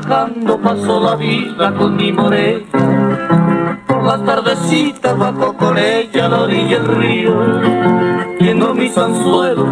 Trabajando 0.00 0.58
paso 0.58 1.00
la 1.00 1.16
vida 1.16 1.74
con 1.74 1.96
mi 1.96 2.12
morena. 2.12 3.78
Por 3.86 4.04
las 4.04 4.24
tardecitas 4.24 5.18
bajo 5.18 5.56
con 5.56 5.78
ella 5.78 6.26
a 6.26 6.28
la 6.28 6.42
orilla 6.42 6.78
del 6.78 6.86
río. 6.86 7.34
Viendo 8.40 8.74
mis 8.74 8.96
anzuelos, 8.96 9.68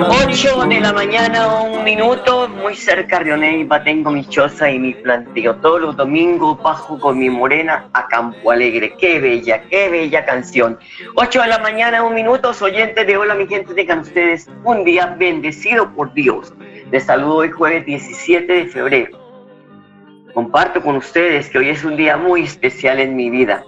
8 0.00 0.66
de 0.66 0.80
la 0.80 0.92
mañana, 0.92 1.62
un 1.62 1.84
minuto, 1.84 2.48
muy 2.48 2.74
cerca 2.74 3.20
de 3.20 3.32
Oneiva, 3.32 3.84
tengo 3.84 4.10
mi 4.10 4.24
choza 4.26 4.68
y 4.68 4.78
mi 4.78 4.92
planteo. 4.92 5.54
Todos 5.56 5.80
los 5.80 5.96
domingos 5.96 6.60
bajo 6.60 6.98
con 6.98 7.18
mi 7.18 7.30
morena 7.30 7.88
a 7.92 8.08
Campo 8.08 8.50
Alegre. 8.50 8.94
Qué 8.98 9.20
bella, 9.20 9.62
qué 9.70 9.88
bella 9.88 10.24
canción. 10.24 10.78
8 11.14 11.42
de 11.42 11.48
la 11.48 11.58
mañana, 11.60 12.02
un 12.02 12.14
minuto, 12.14 12.50
oyentes 12.60 13.06
de 13.06 13.16
Hola, 13.16 13.36
mi 13.36 13.46
gente, 13.46 13.72
tengan 13.72 14.00
ustedes 14.00 14.50
un 14.64 14.84
día 14.84 15.14
bendecido 15.16 15.88
por 15.94 16.12
Dios. 16.12 16.52
Les 16.90 17.04
saludo 17.04 17.36
hoy 17.36 17.50
jueves 17.50 17.86
17 17.86 18.52
de 18.52 18.66
febrero. 18.66 19.18
Comparto 20.34 20.82
con 20.82 20.96
ustedes 20.96 21.48
que 21.48 21.58
hoy 21.58 21.68
es 21.68 21.84
un 21.84 21.96
día 21.96 22.16
muy 22.16 22.42
especial 22.42 22.98
en 22.98 23.14
mi 23.14 23.30
vida 23.30 23.64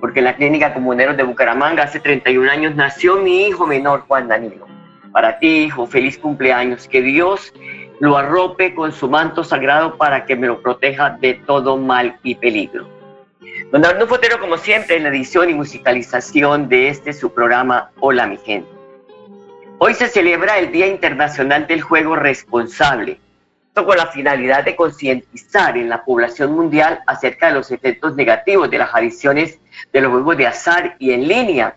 porque 0.00 0.20
en 0.20 0.26
la 0.26 0.36
clínica 0.36 0.72
Comuneros 0.72 1.16
de 1.16 1.24
Bucaramanga 1.24 1.82
hace 1.82 1.98
31 1.98 2.48
años 2.48 2.76
nació 2.76 3.16
mi 3.16 3.48
hijo 3.48 3.66
menor, 3.66 4.04
Juan 4.06 4.28
Danilo. 4.28 4.77
Para 5.18 5.40
ti, 5.40 5.64
hijo, 5.64 5.84
feliz 5.88 6.16
cumpleaños. 6.16 6.86
Que 6.86 7.02
Dios 7.02 7.52
lo 7.98 8.16
arrope 8.16 8.72
con 8.72 8.92
su 8.92 9.10
manto 9.10 9.42
sagrado 9.42 9.96
para 9.96 10.24
que 10.24 10.36
me 10.36 10.46
lo 10.46 10.62
proteja 10.62 11.10
de 11.10 11.34
todo 11.34 11.76
mal 11.76 12.20
y 12.22 12.36
peligro. 12.36 12.88
Don 13.72 13.84
Arnulfo 13.84 14.14
Fotero, 14.14 14.38
como 14.38 14.56
siempre, 14.58 14.96
en 14.96 15.02
la 15.02 15.08
edición 15.08 15.50
y 15.50 15.54
musicalización 15.54 16.68
de 16.68 16.90
este 16.90 17.12
su 17.12 17.34
programa 17.34 17.90
Hola, 17.98 18.28
mi 18.28 18.36
gente. 18.36 18.70
Hoy 19.78 19.94
se 19.94 20.06
celebra 20.06 20.56
el 20.56 20.70
Día 20.70 20.86
Internacional 20.86 21.66
del 21.66 21.82
Juego 21.82 22.14
Responsable, 22.14 23.18
con 23.74 23.96
la 23.96 24.06
finalidad 24.06 24.64
de 24.64 24.76
concientizar 24.76 25.76
en 25.76 25.88
la 25.88 26.04
población 26.04 26.52
mundial 26.52 27.00
acerca 27.08 27.48
de 27.48 27.54
los 27.54 27.72
efectos 27.72 28.14
negativos 28.14 28.70
de 28.70 28.78
las 28.78 28.94
adicciones 28.94 29.58
de 29.92 30.00
los 30.00 30.12
juegos 30.12 30.36
de 30.36 30.46
azar 30.46 30.94
y 31.00 31.10
en 31.10 31.26
línea. 31.26 31.74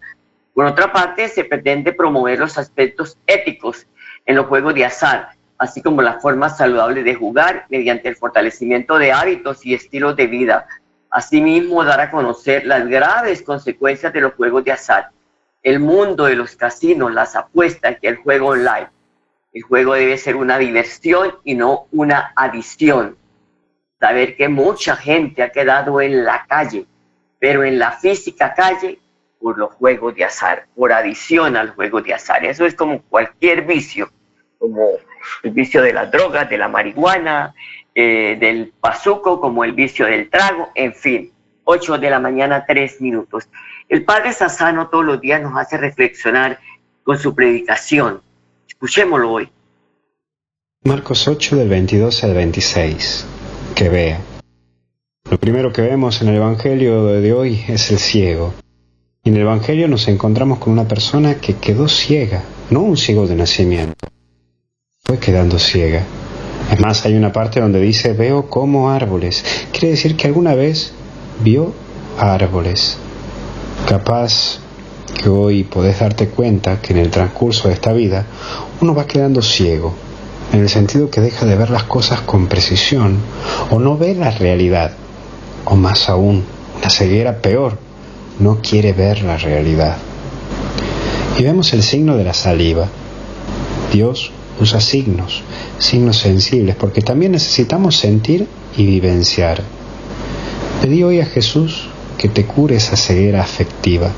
Por 0.54 0.66
otra 0.66 0.92
parte, 0.92 1.30
se 1.30 1.46
pretende 1.46 1.94
promover 1.94 2.40
los 2.40 2.58
aspectos 2.58 3.18
éticos 3.26 3.88
en 4.26 4.36
los 4.36 4.48
juegos 4.48 4.76
de 4.76 4.86
azar, 4.86 5.30
así 5.58 5.82
como 5.82 6.02
las 6.02 6.22
formas 6.22 6.58
saludables 6.58 7.06
de 7.06 7.16
jugar 7.16 7.66
mediante 7.70 8.10
el 8.10 8.16
fortalecimiento 8.16 8.98
de 8.98 9.12
hábitos 9.12 9.66
y 9.66 9.74
estilos 9.74 10.16
de 10.16 10.28
vida. 10.28 10.68
Asimismo, 11.10 11.84
dar 11.84 12.02
a 12.02 12.12
conocer 12.12 12.66
las 12.66 12.88
graves 12.88 13.42
consecuencias 13.42 14.12
de 14.12 14.22
los 14.22 14.34
juegos 14.34 14.64
de 14.66 14.74
azar, 14.74 15.10
el 15.64 15.80
mundo 15.80 16.26
de 16.26 16.36
los 16.36 16.56
casinos, 16.56 17.14
las 17.14 17.36
apuestas 17.36 17.98
y 18.02 18.08
el 18.08 18.18
juego 18.18 18.48
online. 18.48 18.90
El 19.54 19.64
juego 19.64 19.94
debe 19.94 20.18
ser 20.18 20.36
una 20.36 20.58
diversión 20.58 21.36
y 21.44 21.56
no 21.56 21.88
una 21.92 22.34
adición. 22.36 23.18
Saber 24.00 24.36
que 24.36 24.50
mucha 24.50 24.96
gente 24.96 25.44
ha 25.44 25.52
quedado 25.52 26.02
en 26.02 26.24
la 26.26 26.46
calle, 26.48 26.86
pero 27.40 27.64
en 27.64 27.78
la 27.78 27.92
física 27.92 28.54
calle 28.54 29.00
por 29.42 29.58
los 29.58 29.74
juegos 29.74 30.16
de 30.16 30.24
azar, 30.24 30.68
por 30.76 30.94
adición 30.94 31.58
al 31.58 31.72
juego 31.72 32.02
de 32.02 32.14
azar. 32.14 32.46
Eso 32.46 32.66
es 32.66 32.76
como 32.76 33.02
cualquier 33.02 33.64
vicio, 33.64 34.10
como 34.60 34.90
el 35.44 35.52
vicio 35.52 35.82
de 35.82 35.94
las 35.94 36.12
drogas, 36.12 36.50
de 36.50 36.58
la 36.58 36.68
marihuana, 36.68 37.54
eh, 37.96 38.38
del 38.40 38.72
pazuco, 38.80 39.42
como 39.42 39.64
el 39.64 39.74
vicio 39.74 40.06
del 40.06 40.30
trago, 40.30 40.70
en 40.76 40.94
fin. 40.94 41.32
8 41.64 41.98
de 41.98 42.10
la 42.10 42.20
mañana, 42.20 42.66
3 42.66 43.02
minutos. 43.02 43.48
El 43.88 44.04
Padre 44.04 44.34
Sassano 44.34 44.90
todos 44.90 45.06
los 45.06 45.22
días 45.22 45.42
nos 45.42 45.58
hace 45.58 45.78
reflexionar 45.78 46.60
con 47.04 47.18
su 47.18 47.36
predicación. 47.36 48.22
Escuchémoslo 48.68 49.32
hoy. 49.32 49.50
Marcos 50.84 51.28
8 51.28 51.56
del 51.56 51.70
22 51.70 52.24
al 52.24 52.34
26. 52.34 53.28
Que 53.76 53.90
vea. 53.90 54.20
Lo 55.30 55.38
primero 55.38 55.72
que 55.72 55.82
vemos 55.82 56.22
en 56.22 56.30
el 56.30 56.36
Evangelio 56.38 57.06
de 57.06 57.34
hoy 57.34 57.64
es 57.68 57.92
el 57.92 58.00
ciego. 58.00 58.54
En 59.24 59.36
el 59.36 59.44
Evangelio 59.44 59.88
nos 59.88 60.08
encontramos 60.08 60.58
con 60.58 60.74
una 60.74 60.88
persona 60.88 61.36
que 61.36 61.54
quedó 61.54 61.88
ciega, 61.88 62.42
no 62.72 62.80
un 62.80 62.98
ciego 62.98 63.28
de 63.28 63.36
nacimiento. 63.36 64.08
Fue 65.04 65.20
quedando 65.20 65.60
ciega. 65.60 66.02
Es 66.72 66.80
más, 66.80 67.06
hay 67.06 67.14
una 67.14 67.32
parte 67.32 67.60
donde 67.60 67.80
dice, 67.80 68.14
veo 68.14 68.50
como 68.50 68.90
árboles. 68.90 69.46
Quiere 69.72 69.90
decir 69.90 70.18
que 70.18 70.26
alguna 70.26 70.56
vez 70.56 70.94
vio 71.44 71.72
árboles. 72.18 72.98
Capaz 73.88 74.58
que 75.22 75.30
hoy 75.30 75.66
podés 75.66 76.00
darte 76.00 76.30
cuenta 76.30 76.82
que 76.82 76.94
en 76.94 76.98
el 76.98 77.12
transcurso 77.12 77.68
de 77.68 77.76
esta 77.76 77.94
vida 77.94 78.26
uno 78.82 78.96
va 78.96 79.06
quedando 79.06 79.44
ciego, 79.44 79.94
en 80.52 80.62
el 80.62 80.70
sentido 80.70 81.12
que 81.12 81.22
deja 81.22 81.46
de 81.46 81.56
ver 81.56 81.70
las 81.70 81.84
cosas 81.84 82.22
con 82.22 82.48
precisión 82.48 83.20
o 83.70 83.78
no 83.78 84.00
ve 84.00 84.16
la 84.16 84.32
realidad, 84.32 84.94
o 85.66 85.76
más 85.76 86.10
aún, 86.10 86.44
una 86.80 86.90
ceguera 86.90 87.38
peor, 87.38 87.91
no 88.42 88.60
quiere 88.62 88.94
ver 88.94 89.24
la 89.24 89.38
realidad. 89.38 89.98
Y 91.38 91.44
vemos 91.44 91.74
el 91.74 91.84
signo 91.84 92.18
de 92.18 92.24
la 92.24 92.34
saliva. 92.34 92.88
Dios 93.94 94.32
usa 94.60 94.82
signos, 94.82 95.44
signos 95.78 96.18
sensibles, 96.18 96.76
porque 96.76 97.02
también 97.02 97.32
necesitamos 97.34 97.98
sentir 97.98 98.48
y 98.76 98.86
vivenciar. 98.86 99.62
Pedí 100.82 101.04
hoy 101.04 101.20
a 101.20 101.26
Jesús 101.26 101.88
que 102.18 102.30
te 102.30 102.46
cure 102.46 102.76
esa 102.76 102.96
ceguera 102.96 103.42
afectiva, 103.42 104.12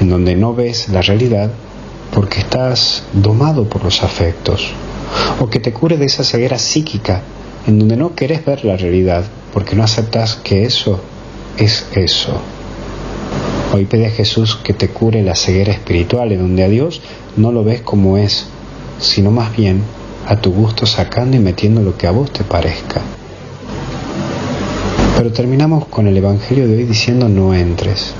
en 0.00 0.08
donde 0.08 0.36
no 0.36 0.54
ves 0.54 0.88
la 0.88 1.02
realidad 1.02 1.50
porque 2.14 2.40
estás 2.40 3.04
domado 3.12 3.68
por 3.68 3.84
los 3.84 4.02
afectos, 4.02 4.70
o 5.40 5.48
que 5.48 5.60
te 5.60 5.72
cure 5.72 5.96
de 5.96 6.06
esa 6.06 6.24
ceguera 6.24 6.58
psíquica, 6.58 7.22
en 7.66 7.78
donde 7.78 7.96
no 7.96 8.14
querés 8.14 8.44
ver 8.44 8.64
la 8.64 8.76
realidad 8.76 9.24
porque 9.52 9.74
no 9.74 9.82
aceptas 9.82 10.36
que 10.36 10.64
eso 10.64 11.00
es 11.56 11.86
eso. 11.92 12.40
Hoy 13.72 13.84
pide 13.84 14.06
a 14.06 14.10
Jesús 14.10 14.56
que 14.56 14.72
te 14.72 14.88
cure 14.88 15.22
la 15.22 15.34
ceguera 15.34 15.72
espiritual, 15.72 16.32
en 16.32 16.38
donde 16.38 16.64
a 16.64 16.68
Dios 16.68 17.02
no 17.36 17.52
lo 17.52 17.64
ves 17.64 17.82
como 17.82 18.16
es, 18.16 18.46
sino 18.98 19.30
más 19.30 19.54
bien 19.54 19.82
a 20.26 20.36
tu 20.36 20.52
gusto 20.52 20.86
sacando 20.86 21.36
y 21.36 21.40
metiendo 21.40 21.82
lo 21.82 21.96
que 21.96 22.06
a 22.06 22.10
vos 22.10 22.32
te 22.32 22.44
parezca. 22.44 23.02
Pero 25.16 25.32
terminamos 25.32 25.86
con 25.86 26.06
el 26.06 26.16
Evangelio 26.16 26.66
de 26.66 26.76
hoy 26.76 26.84
diciendo 26.84 27.28
no 27.28 27.52
entres. 27.52 28.14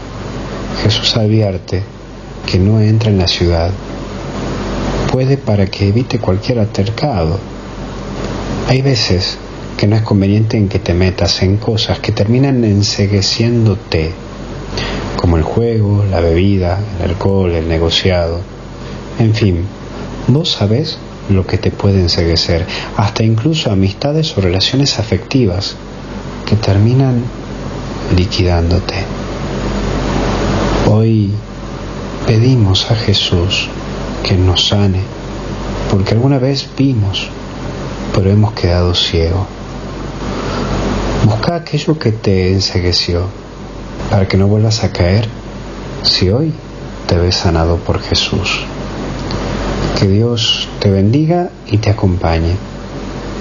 Jesús 0.83 1.17
advierte 1.17 1.83
que 2.45 2.59
no 2.59 2.81
entra 2.81 3.11
en 3.11 3.19
la 3.19 3.29
ciudad. 3.29 3.71
Puede 5.11 5.39
para 5.39 5.67
que 5.67 5.89
evite 5.89 6.19
cualquier 6.19 6.59
altercado. 6.59 7.39
Hay 8.69 8.83
veces 8.83 9.39
que 9.79 9.87
no 9.87 9.97
es 9.97 10.03
conveniente 10.03 10.57
en 10.57 10.69
que 10.69 10.79
te 10.79 10.93
metas 10.93 11.43
en 11.43 11.57
cosas 11.57 12.01
que 12.01 12.13
terminan 12.13 12.65
ensegueciéndote, 12.65 14.13
como 15.19 15.37
el 15.37 15.43
juego, 15.43 16.05
la 16.09 16.21
bebida, 16.21 16.79
el 16.99 17.11
alcohol, 17.11 17.51
el 17.51 17.69
negociado. 17.69 18.41
En 19.19 19.35
fin, 19.35 19.65
vos 20.29 20.53
sabés 20.53 20.97
lo 21.29 21.45
que 21.45 21.59
te 21.59 21.73
puede 21.73 22.01
enseguecer, 22.01 22.65
hasta 22.97 23.25
incluso 23.25 23.71
amistades 23.73 24.39
o 24.39 24.41
relaciones 24.41 24.99
afectivas 25.01 25.75
que 26.47 26.55
terminan 26.55 27.25
liquidándote. 28.17 28.95
Hoy 30.89 31.33
pedimos 32.25 32.89
a 32.91 32.95
Jesús 32.95 33.69
que 34.23 34.35
nos 34.35 34.69
sane, 34.69 35.01
porque 35.91 36.15
alguna 36.15 36.39
vez 36.39 36.69
vimos, 36.79 37.29
pero 38.15 38.31
hemos 38.31 38.53
quedado 38.53 38.95
ciegos. 38.95 39.47
Busca 41.27 41.57
aquello 41.57 41.99
que 41.99 42.13
te 42.13 42.53
ensegueció, 42.53 43.27
para 44.11 44.27
que 44.27 44.37
no 44.37 44.47
vuelvas 44.47 44.85
a 44.85 44.93
caer 44.93 45.27
si 46.03 46.31
hoy 46.31 46.53
te 47.07 47.17
ves 47.17 47.37
sanado 47.37 47.77
por 47.77 48.01
Jesús. 48.01 48.65
Que 49.99 50.07
Dios 50.07 50.69
te 50.81 50.91
bendiga 50.91 51.51
y 51.67 51.79
te 51.79 51.91
acompañe. 51.91 52.57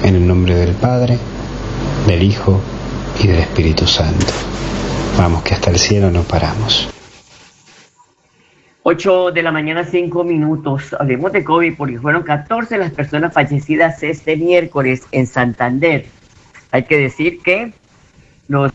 En 0.04 0.16
el 0.16 0.28
nombre 0.28 0.56
del 0.56 0.76
Padre, 0.76 1.18
del 2.06 2.24
Hijo 2.24 2.60
y 3.22 3.28
del 3.28 3.40
Espíritu 3.40 3.88
Santo. 3.88 4.28
Vamos, 5.18 5.42
que 5.44 5.56
hasta 5.56 5.72
el 5.72 5.80
cielo 5.80 6.12
no 6.12 6.22
paramos. 6.22 6.90
8 8.84 9.32
de 9.32 9.44
la 9.44 9.52
mañana, 9.52 9.84
5 9.84 10.24
minutos. 10.24 10.96
Hablemos 10.98 11.32
de 11.32 11.44
COVID 11.44 11.76
porque 11.76 12.00
fueron 12.00 12.24
14 12.24 12.78
las 12.78 12.92
personas 12.92 13.34
fallecidas 13.34 14.02
este 14.04 14.38
miércoles 14.38 15.04
en 15.12 15.28
Santander. 15.28 16.06
Hay 16.72 16.84
que 16.84 16.98
decir 16.98 17.42
que 17.42 17.74
los 18.48 18.72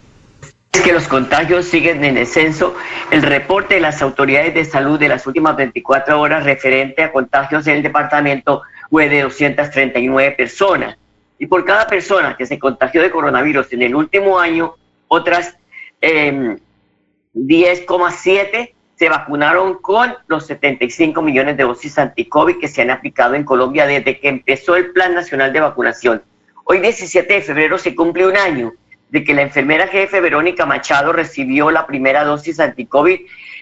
que 0.80 0.92
los 0.92 1.06
contagios 1.06 1.66
siguen 1.66 2.04
en 2.04 2.14
descenso. 2.14 2.74
El 3.10 3.22
reporte 3.22 3.74
de 3.74 3.80
las 3.80 4.02
autoridades 4.02 4.54
de 4.54 4.64
salud 4.64 4.98
de 4.98 5.08
las 5.08 5.26
últimas 5.26 5.56
24 5.56 6.20
horas 6.20 6.44
referente 6.44 7.02
a 7.02 7.12
contagios 7.12 7.66
en 7.66 7.76
el 7.76 7.82
departamento 7.82 8.62
fue 8.90 9.08
de 9.08 9.22
239 9.22 10.32
personas. 10.32 10.96
Y 11.38 11.46
por 11.46 11.64
cada 11.64 11.86
persona 11.86 12.36
que 12.36 12.46
se 12.46 12.58
contagió 12.58 13.02
de 13.02 13.10
coronavirus 13.10 13.72
en 13.72 13.82
el 13.82 13.94
último 13.94 14.38
año, 14.38 14.74
otras 15.08 15.56
10,7 16.00 18.54
em, 18.54 18.68
se 18.96 19.08
vacunaron 19.08 19.74
con 19.74 20.14
los 20.26 20.46
75 20.46 21.22
millones 21.22 21.56
de 21.56 21.64
dosis 21.64 21.98
anti-COVID 21.98 22.58
que 22.58 22.68
se 22.68 22.82
han 22.82 22.90
aplicado 22.90 23.34
en 23.34 23.44
Colombia 23.44 23.86
desde 23.86 24.18
que 24.18 24.28
empezó 24.28 24.76
el 24.76 24.92
Plan 24.92 25.14
Nacional 25.14 25.52
de 25.52 25.60
Vacunación. 25.60 26.22
Hoy 26.64 26.80
17 26.80 27.34
de 27.34 27.42
febrero 27.42 27.78
se 27.78 27.94
cumple 27.94 28.26
un 28.26 28.36
año 28.36 28.72
de 29.12 29.24
que 29.24 29.34
la 29.34 29.42
enfermera 29.42 29.88
jefe 29.88 30.22
Verónica 30.22 30.64
Machado 30.64 31.12
recibió 31.12 31.70
la 31.70 31.86
primera 31.86 32.24
dosis 32.24 32.58
anti-COVID 32.58 33.20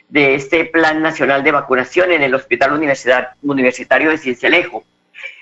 de 0.09 0.35
este 0.37 0.65
Plan 0.65 1.03
Nacional 1.03 1.43
de 1.43 1.51
Vacunación 1.51 2.13
en 2.13 2.23
el 2.23 2.37
Hospital 2.37 2.81
Universitario 3.43 4.11
de 4.11 4.19
Ciencialejo. 4.19 4.85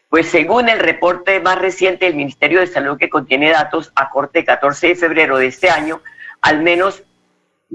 Pues 0.08 0.26
según 0.28 0.70
el 0.70 0.78
reporte 0.78 1.40
más 1.40 1.58
reciente 1.58 2.06
del 2.06 2.14
Ministerio 2.14 2.60
de 2.60 2.66
Salud 2.68 2.96
que 2.96 3.10
contiene 3.10 3.50
datos 3.50 3.92
a 3.96 4.08
corte 4.08 4.46
14 4.46 4.88
de 4.88 4.94
febrero 4.96 5.36
de 5.36 5.48
este 5.48 5.68
año, 5.68 6.00
al 6.40 6.62
menos 6.62 7.02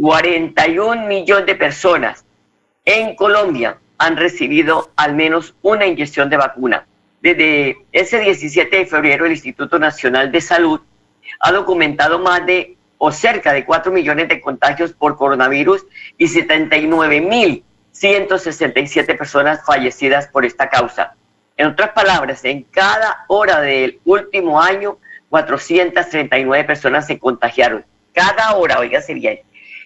41 0.02 1.06
millones 1.06 1.46
de 1.46 1.54
personas 1.54 2.26
en 2.84 3.16
Colombia 3.16 3.78
han 4.00 4.18
recibido 4.18 4.90
al 4.96 5.14
menos 5.14 5.54
una 5.62 5.86
inyección 5.86 6.32
de 6.32 6.38
vacuna. 6.38 6.88
Desde 7.22 7.78
ese 7.92 8.20
17 8.20 8.76
de 8.76 8.86
febrero, 8.88 9.28
el 9.28 9.34
Instituto 9.34 9.78
Nacional 9.78 10.32
de 10.32 10.42
Salud 10.42 10.82
ha 11.40 11.52
documentado 11.52 12.20
más 12.20 12.46
de 12.46 12.78
o 12.98 13.12
cerca 13.12 13.52
de 13.52 13.66
4 13.66 13.92
millones 13.92 14.30
de 14.30 14.40
contagios 14.40 14.94
por 14.94 15.18
coronavirus 15.18 15.86
y 16.18 16.28
79 16.28 17.22
mil 17.22 17.64
167 17.92 19.16
personas 19.16 19.64
fallecidas 19.66 20.28
por 20.28 20.46
esta 20.46 20.70
causa. 20.70 21.16
En 21.58 21.68
otras 21.68 21.92
palabras, 21.92 22.44
en 22.44 22.64
cada 22.64 23.26
hora 23.28 23.62
del 23.62 24.00
último 24.06 24.60
año, 24.60 24.98
439 25.30 26.64
personas 26.64 27.08
se 27.08 27.20
contagiaron. 27.20 27.86
Cada 28.14 28.56
hora, 28.56 28.80
oígase 28.80 29.14
bien. 29.14 29.40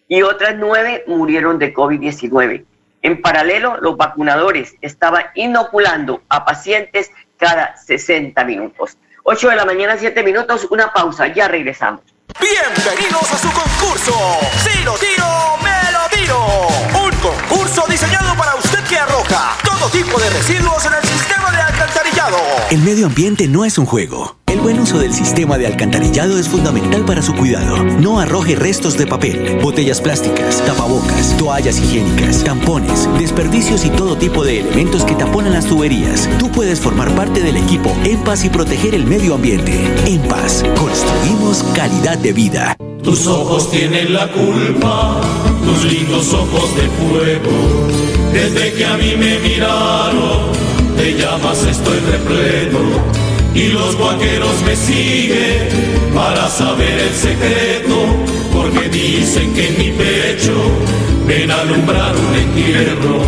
Y 0.08 0.22
otras 0.22 0.56
nueve 0.58 1.04
murieron 1.08 1.60
de 1.60 1.74
COVID-19. 1.74 2.66
En 3.02 3.22
paralelo, 3.22 3.78
los 3.82 3.98
vacunadores 3.98 4.76
estaban 4.82 5.26
inoculando 5.36 6.22
a 6.30 6.46
pacientes 6.46 7.12
cada 7.38 7.76
60 7.78 8.44
minutos. 8.46 8.98
8 9.30 9.50
de 9.50 9.56
la 9.58 9.66
mañana, 9.66 9.98
7 10.00 10.24
minutos, 10.24 10.68
una 10.70 10.94
pausa, 10.94 11.28
ya 11.28 11.50
regresamos. 11.50 12.00
Bienvenidos 12.40 13.30
a 13.34 13.38
su 13.38 13.52
concurso. 13.52 14.14
Si 14.64 14.84
lo 14.86 14.94
tiro, 14.94 15.28
me 15.62 15.92
lo 15.92 16.18
tiro. 16.18 16.68
Un 17.04 17.12
concurso 17.20 17.84
diseñado 17.90 18.38
para 18.38 18.56
usted 18.56 18.82
que 18.86 18.98
arroja 18.98 19.58
todo 19.66 19.90
tipo 19.90 20.18
de 20.18 20.30
residuos 20.30 20.86
en 20.86 20.94
el 20.94 21.04
sistema 21.04 21.52
de 21.52 21.58
alcantarillado. 21.58 22.38
El 22.72 22.80
medio 22.80 23.08
ambiente 23.08 23.50
no 23.50 23.66
es 23.66 23.78
un 23.78 23.86
juego 23.86 24.37
el 24.58 24.64
buen 24.64 24.80
uso 24.80 24.98
del 24.98 25.14
sistema 25.14 25.58
de 25.60 25.68
alcantarillado 25.68 26.40
es 26.40 26.50
fundamental 26.50 27.06
para 27.06 27.22
su 27.22 27.36
cuidado. 27.36 27.84
No 28.00 28.20
arroje 28.20 28.56
restos 28.56 28.98
de 28.98 29.06
papel, 29.06 29.60
botellas 29.62 30.02
plásticas, 30.02 30.64
tapabocas, 30.66 31.38
toallas 31.38 31.80
higiénicas, 31.80 32.44
tampones, 32.44 33.08
desperdicios 33.20 33.86
y 33.86 33.90
todo 33.92 34.18
tipo 34.18 34.44
de 34.44 34.62
elementos 34.62 35.04
que 35.04 35.14
taponan 35.14 35.54
las 35.54 35.68
tuberías. 35.68 36.28
Tú 36.40 36.50
puedes 36.52 36.80
formar 36.80 37.14
parte 37.16 37.42
del 37.42 37.58
equipo 37.58 37.96
En 38.04 38.20
Paz 38.24 38.46
y 38.46 38.50
proteger 38.50 38.96
el 38.96 39.06
medio 39.06 39.36
ambiente. 39.36 39.74
En 40.08 40.22
Paz, 40.22 40.64
construimos 40.76 41.64
calidad 41.76 42.18
de 42.18 42.34
vida. 42.34 42.76
Tus 43.04 43.28
ojos 43.28 43.70
tienen 43.70 44.12
la 44.12 44.28
culpa, 44.32 45.22
tus 45.64 45.92
lindos 45.92 46.34
ojos 46.34 46.76
de 46.76 46.90
fuego. 46.90 47.88
Desde 48.34 48.74
que 48.74 48.86
a 48.86 48.98
mí 48.98 49.14
me 49.18 49.38
miraron, 49.40 50.52
te 50.98 51.14
llamas 51.14 51.64
estoy 51.64 52.00
repleto 52.00 53.17
y 53.58 53.70
los 53.70 53.98
vaqueros 53.98 54.62
me 54.64 54.76
siguen 54.76 55.68
para 56.14 56.48
saber 56.48 57.00
el 57.00 57.14
secreto, 57.14 58.06
porque 58.54 58.88
dicen 58.90 59.52
que 59.54 59.70
en 59.70 59.78
mi 59.80 59.92
pecho 59.92 60.54
ven 61.26 61.50
alumbrar 61.50 62.16
un 62.16 62.36
entierro. 62.36 63.22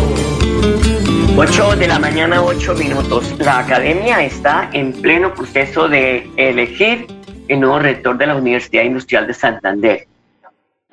8 1.36 1.76
de 1.76 1.88
la 1.88 1.98
mañana, 1.98 2.42
8 2.42 2.74
minutos. 2.74 3.34
La 3.38 3.58
academia 3.58 4.24
está 4.24 4.70
en 4.72 4.92
pleno 4.92 5.34
proceso 5.34 5.88
de 5.88 6.30
elegir 6.36 7.06
el 7.48 7.60
nuevo 7.60 7.80
rector 7.80 8.16
de 8.16 8.26
la 8.28 8.36
Universidad 8.36 8.84
Industrial 8.84 9.26
de 9.26 9.34
Santander 9.34 10.09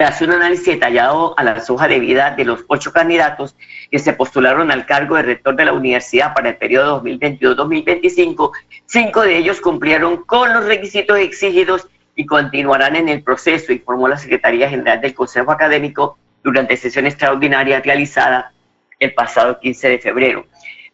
hace 0.05 0.25
un 0.25 0.31
análisis 0.31 0.65
detallado 0.67 1.33
a 1.37 1.43
las 1.43 1.69
hojas 1.69 1.89
de 1.89 1.99
vida 1.99 2.31
de 2.31 2.45
los 2.45 2.63
ocho 2.67 2.91
candidatos 2.91 3.55
que 3.89 3.99
se 3.99 4.13
postularon 4.13 4.69
al 4.71 4.85
cargo 4.85 5.15
de 5.15 5.23
rector 5.23 5.55
de 5.55 5.65
la 5.65 5.73
universidad 5.73 6.33
para 6.33 6.49
el 6.49 6.57
periodo 6.57 7.03
2022-2025. 7.03 8.51
Cinco 8.85 9.21
de 9.21 9.37
ellos 9.37 9.59
cumplieron 9.59 10.23
con 10.25 10.53
los 10.53 10.65
requisitos 10.65 11.17
exigidos 11.17 11.87
y 12.15 12.25
continuarán 12.25 12.95
en 12.95 13.09
el 13.09 13.23
proceso, 13.23 13.71
informó 13.73 14.07
la 14.07 14.17
Secretaría 14.17 14.69
General 14.69 15.01
del 15.01 15.13
Consejo 15.13 15.51
Académico 15.51 16.17
durante 16.43 16.77
sesión 16.77 17.05
extraordinaria 17.05 17.79
realizada 17.81 18.51
el 18.99 19.13
pasado 19.13 19.59
15 19.59 19.89
de 19.89 19.99
febrero. 19.99 20.45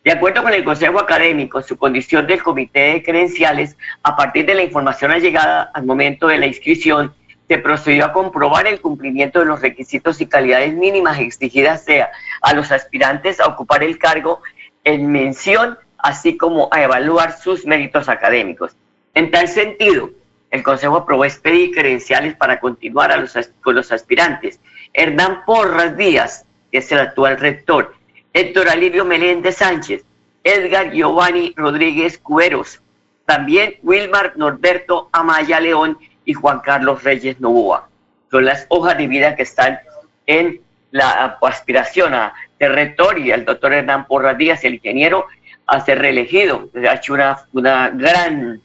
De 0.03 0.11
acuerdo 0.11 0.43
con 0.43 0.53
el 0.53 0.65
Consejo 0.65 0.99
Académico, 0.99 1.61
su 1.61 1.77
condición 1.77 2.27
del 2.27 2.43
Comité 2.43 2.79
de 2.93 3.03
Credenciales, 3.03 3.77
a 4.03 4.17
partir 4.17 4.45
de 4.45 4.53
la 4.53 4.63
información 4.63 5.11
allegada 5.11 5.71
al 5.73 5.85
momento 5.85 6.27
de 6.27 6.39
la 6.39 6.45
inscripción, 6.45 7.13
procedió 7.57 8.05
a 8.05 8.13
comprobar 8.13 8.67
el 8.67 8.81
cumplimiento 8.81 9.39
de 9.39 9.45
los 9.45 9.61
requisitos 9.61 10.21
y 10.21 10.27
calidades 10.27 10.73
mínimas 10.73 11.19
exigidas 11.19 11.83
sea 11.83 12.11
a 12.41 12.53
los 12.53 12.71
aspirantes 12.71 13.39
a 13.39 13.47
ocupar 13.47 13.83
el 13.83 13.97
cargo 13.97 14.41
en 14.83 15.11
mención, 15.11 15.77
así 15.97 16.37
como 16.37 16.69
a 16.71 16.81
evaluar 16.83 17.37
sus 17.37 17.65
méritos 17.65 18.09
académicos. 18.09 18.75
En 19.13 19.31
tal 19.31 19.47
sentido, 19.47 20.09
el 20.51 20.63
Consejo 20.63 20.97
aprobó 20.97 21.25
expedir 21.25 21.71
credenciales 21.71 22.35
para 22.35 22.59
continuar 22.59 23.11
a 23.11 23.17
los, 23.17 23.33
con 23.61 23.75
los 23.75 23.91
aspirantes. 23.91 24.59
Hernán 24.93 25.45
Porras 25.45 25.97
Díaz, 25.97 26.45
que 26.71 26.77
es 26.79 26.91
el 26.91 26.99
actual 26.99 27.39
rector, 27.39 27.95
Héctor 28.33 28.69
Alirio 28.69 29.05
Meléndez 29.05 29.57
Sánchez, 29.57 30.03
Edgar 30.43 30.91
Giovanni 30.91 31.53
Rodríguez 31.55 32.17
Cueros, 32.17 32.81
también 33.25 33.75
Wilmar 33.83 34.33
Norberto 34.35 35.09
Amaya 35.11 35.59
León 35.59 35.97
y 36.25 36.33
Juan 36.33 36.59
Carlos 36.59 37.03
Reyes 37.03 37.39
Novoa. 37.39 37.89
Son 38.31 38.45
las 38.45 38.65
hojas 38.69 38.97
de 38.97 39.07
vida 39.07 39.35
que 39.35 39.43
están 39.43 39.79
en 40.25 40.61
la 40.91 41.37
aspiración 41.41 42.13
a 42.13 42.33
ser 42.57 42.71
rector 42.73 43.19
y 43.19 43.31
el 43.31 43.45
doctor 43.45 43.73
Hernán 43.73 44.05
Porras 44.05 44.37
Díaz, 44.37 44.63
el 44.63 44.75
ingeniero, 44.75 45.25
a 45.65 45.79
ser 45.81 45.99
reelegido. 45.99 46.69
Ha 46.87 46.95
hecho 46.95 47.13
una, 47.13 47.47
una 47.51 47.89
gran 47.89 48.61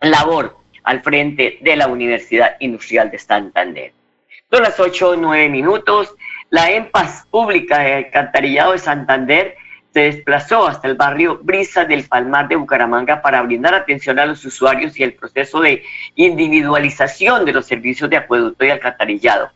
labor 0.00 0.56
al 0.84 1.02
frente 1.02 1.58
de 1.60 1.76
la 1.76 1.86
Universidad 1.86 2.56
Industrial 2.60 3.10
de 3.10 3.18
Santander. 3.18 3.92
Son 4.50 4.62
las 4.62 4.78
8 4.78 5.10
o 5.10 5.16
9 5.16 5.48
minutos. 5.48 6.14
La 6.50 6.70
EMPAS 6.70 7.26
pública 7.30 7.80
de 7.80 8.10
Cantarillado 8.10 8.72
de 8.72 8.78
Santander 8.78 9.56
se 9.94 10.00
desplazó 10.00 10.66
hasta 10.66 10.88
el 10.88 10.96
barrio 10.96 11.38
Brisa 11.40 11.84
del 11.84 12.02
Palmar 12.08 12.48
de 12.48 12.56
Bucaramanga 12.56 13.22
para 13.22 13.40
brindar 13.42 13.74
atención 13.74 14.18
a 14.18 14.26
los 14.26 14.44
usuarios 14.44 14.98
y 14.98 15.04
el 15.04 15.14
proceso 15.14 15.60
de 15.60 15.84
individualización 16.16 17.44
de 17.44 17.52
los 17.52 17.66
servicios 17.66 18.10
de 18.10 18.16
acueducto 18.16 18.64
y 18.64 18.70
alcantarillado. 18.70 19.52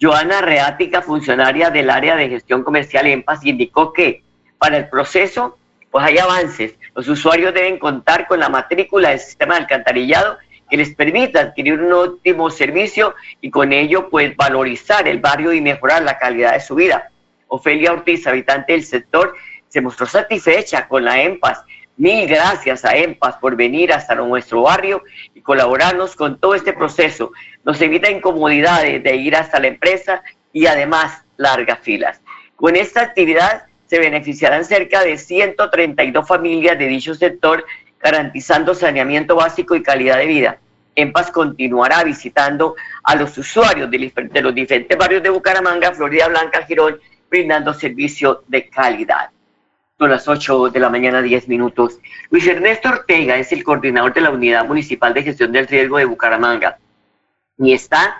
Joana 0.00 0.40
Reática, 0.40 1.02
funcionaria 1.02 1.70
del 1.70 1.90
área 1.90 2.14
de 2.14 2.28
gestión 2.28 2.62
comercial 2.62 3.08
en 3.08 3.24
Paz, 3.24 3.44
indicó 3.44 3.92
que 3.92 4.22
para 4.56 4.76
el 4.76 4.88
proceso 4.88 5.58
pues 5.90 6.04
hay 6.06 6.18
avances. 6.18 6.76
Los 6.94 7.08
usuarios 7.08 7.52
deben 7.52 7.80
contar 7.80 8.28
con 8.28 8.38
la 8.38 8.48
matrícula 8.48 9.10
del 9.10 9.18
sistema 9.18 9.54
de 9.54 9.62
alcantarillado 9.62 10.38
que 10.70 10.76
les 10.76 10.94
permita 10.94 11.40
adquirir 11.40 11.80
un 11.80 11.92
óptimo 11.92 12.50
servicio 12.50 13.16
y 13.40 13.50
con 13.50 13.72
ello 13.72 14.08
pues 14.08 14.36
valorizar 14.36 15.08
el 15.08 15.18
barrio 15.18 15.52
y 15.52 15.60
mejorar 15.60 16.02
la 16.02 16.18
calidad 16.18 16.52
de 16.52 16.60
su 16.60 16.76
vida. 16.76 17.10
Ofelia 17.48 17.92
Ortiz, 17.92 18.26
habitante 18.26 18.72
del 18.72 18.82
sector, 18.82 19.34
se 19.72 19.80
mostró 19.80 20.04
satisfecha 20.04 20.86
con 20.86 21.02
la 21.02 21.22
EMPAS. 21.22 21.64
Mil 21.96 22.28
gracias 22.28 22.84
a 22.84 22.94
EMPAS 22.94 23.36
por 23.38 23.56
venir 23.56 23.90
hasta 23.90 24.14
nuestro 24.14 24.62
barrio 24.62 25.02
y 25.34 25.40
colaborarnos 25.40 26.14
con 26.14 26.38
todo 26.38 26.54
este 26.54 26.74
proceso. 26.74 27.32
Nos 27.64 27.80
evita 27.80 28.10
incomodidades 28.10 29.02
de 29.02 29.16
ir 29.16 29.34
hasta 29.34 29.58
la 29.60 29.68
empresa 29.68 30.22
y 30.52 30.66
además 30.66 31.24
largas 31.38 31.78
filas. 31.80 32.20
Con 32.54 32.76
esta 32.76 33.00
actividad 33.00 33.64
se 33.86 33.98
beneficiarán 33.98 34.66
cerca 34.66 35.02
de 35.04 35.16
132 35.16 36.28
familias 36.28 36.78
de 36.78 36.88
dicho 36.88 37.14
sector, 37.14 37.64
garantizando 37.98 38.74
saneamiento 38.74 39.36
básico 39.36 39.74
y 39.74 39.82
calidad 39.82 40.18
de 40.18 40.26
vida. 40.26 40.58
En 40.94 41.14
Paz 41.14 41.30
continuará 41.30 42.04
visitando 42.04 42.76
a 43.04 43.16
los 43.16 43.38
usuarios 43.38 43.90
de, 43.90 44.12
los 44.42 44.54
diferentes 44.54 44.98
barrios 44.98 45.22
de 45.22 45.30
Bucaramanga, 45.30 45.92
Florida 45.92 46.28
Blanca, 46.28 46.62
Girón, 46.66 47.00
brindando 47.30 47.72
servicio 47.72 48.44
de 48.48 48.68
calidad. 48.68 49.30
Son 50.02 50.10
las 50.10 50.26
8 50.26 50.70
de 50.70 50.80
la 50.80 50.88
mañana, 50.88 51.22
10 51.22 51.46
minutos. 51.46 52.00
Luis 52.30 52.44
Ernesto 52.48 52.88
Ortega 52.88 53.36
es 53.36 53.52
el 53.52 53.62
coordinador 53.62 54.12
de 54.12 54.22
la 54.22 54.30
Unidad 54.30 54.66
Municipal 54.66 55.14
de 55.14 55.22
Gestión 55.22 55.52
del 55.52 55.68
Riesgo 55.68 55.96
de 55.96 56.06
Bucaramanga 56.06 56.76
y 57.56 57.72
está 57.72 58.16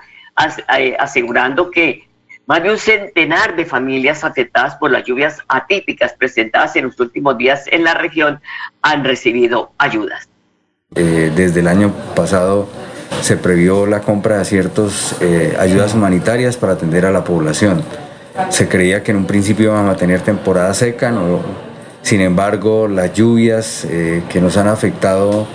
eh, 0.78 0.94
asegurando 0.96 1.72
que 1.72 2.08
más 2.46 2.62
de 2.62 2.70
un 2.70 2.78
centenar 2.78 3.56
de 3.56 3.64
familias 3.64 4.22
afectadas 4.22 4.76
por 4.76 4.92
las 4.92 5.02
lluvias 5.02 5.38
atípicas 5.48 6.12
presentadas 6.12 6.76
en 6.76 6.84
los 6.84 7.00
últimos 7.00 7.36
días 7.36 7.64
en 7.66 7.82
la 7.82 7.94
región 7.94 8.40
han 8.82 9.02
recibido 9.02 9.72
ayudas. 9.76 10.28
Eh, 10.94 11.32
desde 11.34 11.58
el 11.58 11.66
año 11.66 11.92
pasado 12.14 12.68
se 13.22 13.36
previó 13.36 13.86
la 13.86 14.02
compra 14.02 14.38
de 14.38 14.44
ciertas 14.44 15.16
eh, 15.20 15.56
ayudas 15.58 15.94
humanitarias 15.94 16.56
para 16.56 16.74
atender 16.74 17.06
a 17.06 17.10
la 17.10 17.24
población. 17.24 17.82
Se 18.50 18.68
creía 18.68 19.02
que 19.02 19.10
en 19.10 19.16
un 19.18 19.26
principio 19.26 19.72
íbamos 19.72 19.92
a 19.92 19.96
tener 19.96 20.20
temporada 20.20 20.72
seca, 20.72 21.10
sin 22.02 22.20
embargo 22.20 22.88
las 22.88 23.12
lluvias 23.12 23.84
eh, 23.84 24.22
que 24.28 24.40
nos 24.40 24.56
han 24.56 24.68
afectado 24.68 25.46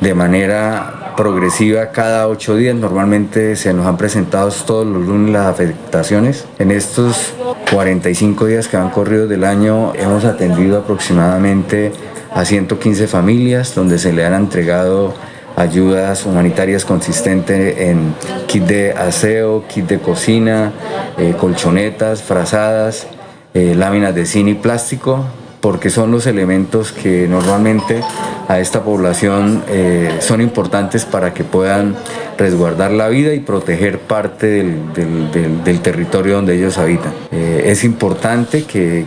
de 0.00 0.14
manera 0.14 1.14
progresiva 1.16 1.90
cada 1.92 2.28
ocho 2.28 2.56
días. 2.56 2.74
Normalmente 2.74 3.56
se 3.56 3.72
nos 3.72 3.86
han 3.86 3.96
presentado 3.96 4.50
todos 4.50 4.86
los 4.86 5.06
lunes 5.06 5.32
las 5.32 5.46
afectaciones. 5.46 6.46
En 6.58 6.70
estos 6.70 7.34
45 7.70 8.46
días 8.46 8.68
que 8.68 8.76
han 8.76 8.90
corrido 8.90 9.28
del 9.28 9.44
año 9.44 9.92
hemos 9.94 10.24
atendido 10.24 10.78
aproximadamente 10.78 11.92
a 12.34 12.44
115 12.44 13.06
familias 13.06 13.74
donde 13.74 13.98
se 13.98 14.12
le 14.12 14.24
han 14.24 14.34
entregado 14.34 15.14
ayudas 15.56 16.24
humanitarias 16.24 16.84
consistentes 16.84 17.78
en 17.78 18.14
kit 18.46 18.64
de 18.64 18.92
aseo, 18.92 19.64
kit 19.68 19.86
de 19.86 19.98
cocina, 19.98 20.72
eh, 21.18 21.34
colchonetas, 21.38 22.22
frazadas, 22.22 23.06
eh, 23.54 23.74
láminas 23.76 24.14
de 24.14 24.24
cine 24.24 24.52
y 24.52 24.54
plástico, 24.54 25.26
porque 25.62 25.90
son 25.90 26.10
los 26.10 26.26
elementos 26.26 26.90
que 26.90 27.28
normalmente 27.28 28.00
a 28.48 28.58
esta 28.58 28.82
población 28.82 29.62
eh, 29.68 30.16
son 30.18 30.40
importantes 30.40 31.04
para 31.04 31.32
que 31.32 31.44
puedan 31.44 31.94
resguardar 32.36 32.90
la 32.90 33.08
vida 33.08 33.32
y 33.32 33.38
proteger 33.38 34.00
parte 34.00 34.46
del, 34.94 35.80
territorio 35.82 36.34
donde 36.34 36.56
ellos 36.56 36.78
habitan. 36.78 37.12
Eh, 37.30 37.62
es 37.66 37.84
importante 37.84 38.64
que, 38.64 39.06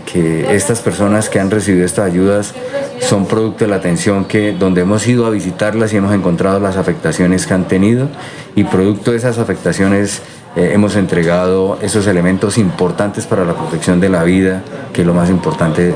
estas 0.49 0.79
personas 0.79 1.29
que 1.29 1.41
han 1.41 1.51
recibido 1.51 1.85
estas 1.85 2.09
ayudas 2.09 2.53
son 3.01 3.25
producto 3.25 3.65
de 3.65 3.71
la 3.71 3.75
atención 3.75 4.23
que 4.23 4.53
donde 4.53 4.81
hemos 4.81 5.05
ido 5.07 5.25
a 5.25 5.31
visitarlas 5.31 5.91
y 5.91 5.97
hemos 5.97 6.13
encontrado 6.13 6.61
las 6.61 6.77
afectaciones 6.77 7.45
que 7.45 7.53
han 7.53 7.67
tenido 7.67 8.07
y 8.55 8.63
producto 8.63 9.11
de 9.11 9.17
esas 9.17 9.39
afectaciones 9.39 10.21
eh, 10.55 10.71
hemos 10.73 10.95
entregado 10.95 11.77
esos 11.81 12.07
elementos 12.07 12.57
importantes 12.57 13.27
para 13.27 13.43
la 13.43 13.53
protección 13.53 13.99
de 13.99 14.07
la 14.07 14.23
vida, 14.23 14.63
que 14.93 15.01
es 15.01 15.07
lo 15.07 15.13
más 15.13 15.29
importante 15.29 15.93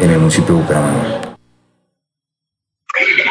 en, 0.00 0.10
el 0.10 0.18
municipio 0.18 0.54
de 0.54 0.62
Bucaramanga. 0.62 1.36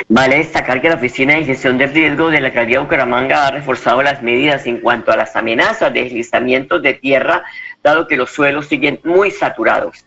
Vale 0.08 0.38
destacar 0.38 0.80
que 0.80 0.90
la 0.90 0.96
Oficina 0.96 1.36
de 1.36 1.46
Gestión 1.46 1.80
de 1.80 1.88
Riesgo 1.88 2.30
de 2.30 2.40
la 2.40 2.48
Alcaldía 2.48 2.78
de 2.78 2.84
Bucaramanga 2.84 3.48
ha 3.48 3.52
reforzado 3.52 4.04
las 4.04 4.22
medidas 4.22 4.68
en 4.68 4.80
cuanto 4.80 5.12
a 5.12 5.18
las 5.18 5.36
amenazas 5.36 5.92
de 5.92 6.04
deslizamientos 6.04 6.84
de 6.84 6.94
tierra, 6.94 7.44
dado 7.84 8.08
que 8.08 8.16
los 8.16 8.30
suelos 8.30 8.68
siguen 8.68 9.00
muy 9.04 9.32
saturados. 9.32 10.06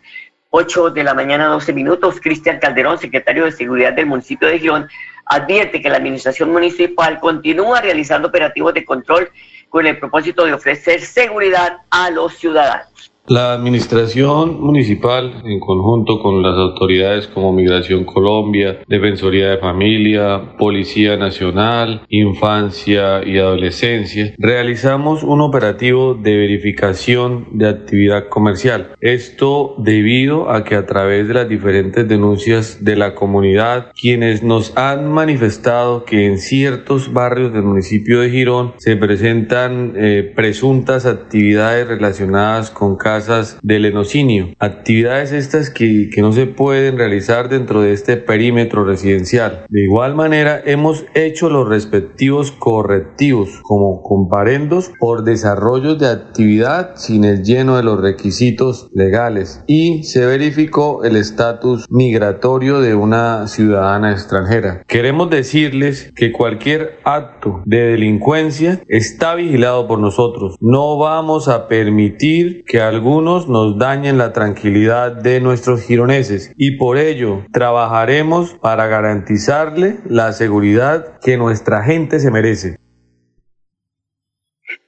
8 0.51 0.91
de 0.91 1.03
la 1.03 1.15
mañana, 1.15 1.47
12 1.47 1.73
minutos, 1.73 2.21
Cristian 2.23 2.61
Calderón, 2.61 2.99
secretario 2.99 3.47
de 3.47 3.53
Seguridad 3.53 3.95
del 3.95 4.07
municipio 4.07 4.47
de 4.47 4.61
Girón, 4.61 4.89
advierte 5.25 5.81
que 5.81 5.89
la 5.89 5.97
administración 5.97 6.53
municipal 6.53 7.19
continúa 7.19 7.81
realizando 7.81 8.29
operativos 8.29 8.75
de 8.75 8.85
control 8.85 9.31
con 9.73 9.87
el 9.87 9.99
propósito 9.99 10.45
de 10.45 10.53
ofrecer 10.53 11.01
seguridad 11.01 11.79
a 11.89 12.11
los 12.11 12.35
ciudadanos. 12.35 12.92
La 13.29 13.53
administración 13.53 14.61
municipal, 14.61 15.43
en 15.45 15.61
conjunto 15.61 16.21
con 16.21 16.43
las 16.43 16.57
autoridades 16.59 17.29
como 17.29 17.53
Migración 17.53 18.05
Colombia, 18.05 18.81
Defensoría 18.89 19.51
de 19.51 19.59
Familia, 19.59 20.57
Policía 20.59 21.17
Nacional, 21.17 22.03
Infancia 22.09 23.25
y 23.25 23.39
Adolescencia, 23.39 24.35
realizamos 24.39 25.23
un 25.23 25.41
operativo 25.41 26.15
de 26.15 26.37
verificación 26.37 27.47
de 27.53 27.69
actividad 27.69 28.29
comercial. 28.29 28.97
Esto 29.01 29.77
debido 29.79 30.51
a 30.51 30.65
que 30.65 30.75
a 30.75 30.87
través 30.87 31.29
de 31.29 31.35
las 31.35 31.49
diferentes 31.49 32.09
denuncias 32.09 32.85
de 32.85 32.97
la 32.97 33.15
comunidad, 33.15 33.93
quienes 33.93 34.43
nos 34.43 34.77
han 34.77 35.09
manifestado 35.13 36.05
que 36.05 36.27
en 36.27 36.39
ciertos 36.39 37.13
barrios 37.13 37.53
del 37.53 37.63
municipio 37.63 38.19
de 38.19 38.31
Girón 38.31 38.75
se 38.79 38.97
presentan 38.97 39.93
eh, 39.95 40.33
presuntas 40.35 41.07
actividades 41.07 41.87
relacionadas 41.87 42.73
con 42.73 42.97
casas 43.13 43.59
de 43.63 43.79
lenocinio. 43.79 44.55
Actividades 44.59 45.33
estas 45.33 45.69
que, 45.69 46.09
que 46.11 46.23
no 46.23 46.33
se 46.33 46.47
pueden 46.47 46.97
realizar 46.97 47.51
dentro 47.51 47.83
de 47.83 47.93
este 47.93 48.17
perímetro 48.17 48.85
residencial. 48.85 49.67
De 49.69 49.83
igual 49.83 50.15
manera, 50.15 50.63
hemos 50.65 51.05
hecho 51.13 51.51
los 51.51 51.69
respectivos 51.69 52.53
correctivos 52.53 53.61
como 53.65 54.03
comparendos 54.03 54.93
por 54.99 55.25
desarrollos 55.25 55.99
de 55.99 56.09
actividad 56.09 56.97
sin 56.97 57.25
el 57.25 57.43
lleno 57.45 57.77
de 57.77 57.83
los 57.83 58.01
requisitos 58.01 58.89
legales 58.95 59.63
y 59.67 60.05
se 60.05 60.25
verificó 60.25 61.05
el 61.05 61.17
estatus 61.17 61.85
migratorio 61.91 62.81
de 62.81 62.95
una 62.95 63.47
ciudadana 63.47 64.13
extranjera. 64.13 64.85
Queremos 64.87 65.29
decirles 65.29 66.11
que 66.17 66.33
cualquier 66.33 66.99
acto 67.05 67.61
de 67.67 67.89
delincuencia 67.89 68.81
está 68.89 69.35
vigilado 69.35 69.87
por 69.87 69.99
nosotros. 69.99 70.57
No 70.61 70.97
vamos 70.97 71.49
a 71.49 71.69
permitir 71.69 72.65
que 72.65 72.81
algún 72.81 73.02
algunos 73.03 73.49
nos 73.49 73.79
dañen 73.79 74.17
la 74.17 74.33
tranquilidad 74.33 75.11
de 75.11 75.41
nuestros 75.41 75.83
gironeses 75.83 76.53
y 76.57 76.77
por 76.77 76.99
ello 76.99 77.45
trabajaremos 77.53 78.53
para 78.53 78.87
garantizarle 78.87 79.99
la 80.09 80.33
seguridad 80.33 81.19
que 81.21 81.37
nuestra 81.37 81.83
gente 81.83 82.21
se 82.21 82.31
merece. 82.31 82.77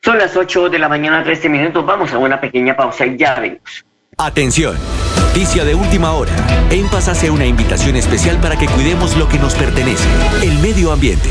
Son 0.00 0.16
las 0.16 0.36
8 0.36 0.68
de 0.68 0.78
la 0.78 0.88
mañana, 0.88 1.24
13 1.24 1.48
minutos. 1.48 1.84
Vamos 1.84 2.12
a 2.12 2.18
una 2.18 2.40
pequeña 2.40 2.76
pausa 2.76 3.04
y 3.04 3.16
ya 3.16 3.34
venimos. 3.34 3.84
Atención. 4.16 4.76
Noticia 5.18 5.64
de 5.64 5.74
última 5.74 6.12
hora. 6.12 6.30
En 6.70 6.86
Paz 6.86 7.08
hace 7.08 7.32
una 7.32 7.46
invitación 7.46 7.96
especial 7.96 8.36
para 8.40 8.56
que 8.56 8.66
cuidemos 8.66 9.16
lo 9.16 9.28
que 9.28 9.40
nos 9.40 9.56
pertenece, 9.56 10.08
el 10.40 10.56
medio 10.60 10.92
ambiente. 10.92 11.30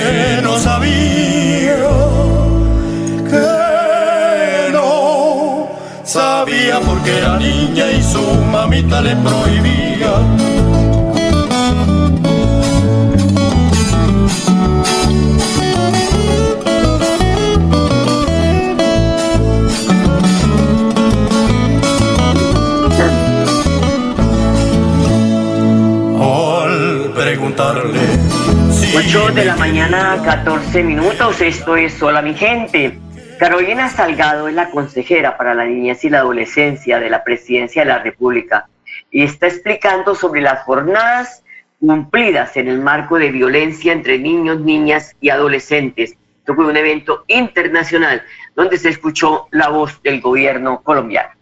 Sabía 6.41 6.79
porque 6.79 7.19
era 7.19 7.37
niña 7.37 7.91
y 7.91 8.01
su 8.01 8.19
mamita 8.51 8.99
le 8.99 9.15
prohibía. 9.17 10.15
Al 26.19 27.11
preguntarle 27.13 27.99
8 28.97 29.31
de 29.35 29.45
la 29.45 29.55
mañana, 29.57 30.19
14 30.25 30.81
minutos. 30.81 31.39
Esto 31.39 31.77
es 31.77 32.01
Hola 32.01 32.23
mi 32.23 32.33
gente. 32.33 33.10
Carolina 33.41 33.89
Salgado 33.89 34.47
es 34.47 34.53
la 34.53 34.69
consejera 34.69 35.35
para 35.35 35.55
la 35.55 35.65
niñez 35.65 36.05
y 36.05 36.11
la 36.11 36.19
adolescencia 36.19 36.99
de 36.99 37.09
la 37.09 37.23
Presidencia 37.23 37.81
de 37.81 37.87
la 37.87 37.97
República 37.97 38.69
y 39.09 39.23
está 39.23 39.47
explicando 39.47 40.13
sobre 40.13 40.41
las 40.41 40.61
jornadas 40.61 41.43
cumplidas 41.79 42.55
en 42.55 42.67
el 42.67 42.79
marco 42.79 43.17
de 43.17 43.31
violencia 43.31 43.93
entre 43.93 44.19
niños, 44.19 44.59
niñas 44.59 45.15
y 45.21 45.31
adolescentes. 45.31 46.15
Esto 46.37 46.53
fue 46.53 46.67
un 46.67 46.77
evento 46.77 47.23
internacional 47.25 48.21
donde 48.55 48.77
se 48.77 48.89
escuchó 48.89 49.47
la 49.49 49.69
voz 49.69 49.99
del 50.03 50.21
gobierno 50.21 50.83
colombiano 50.83 51.40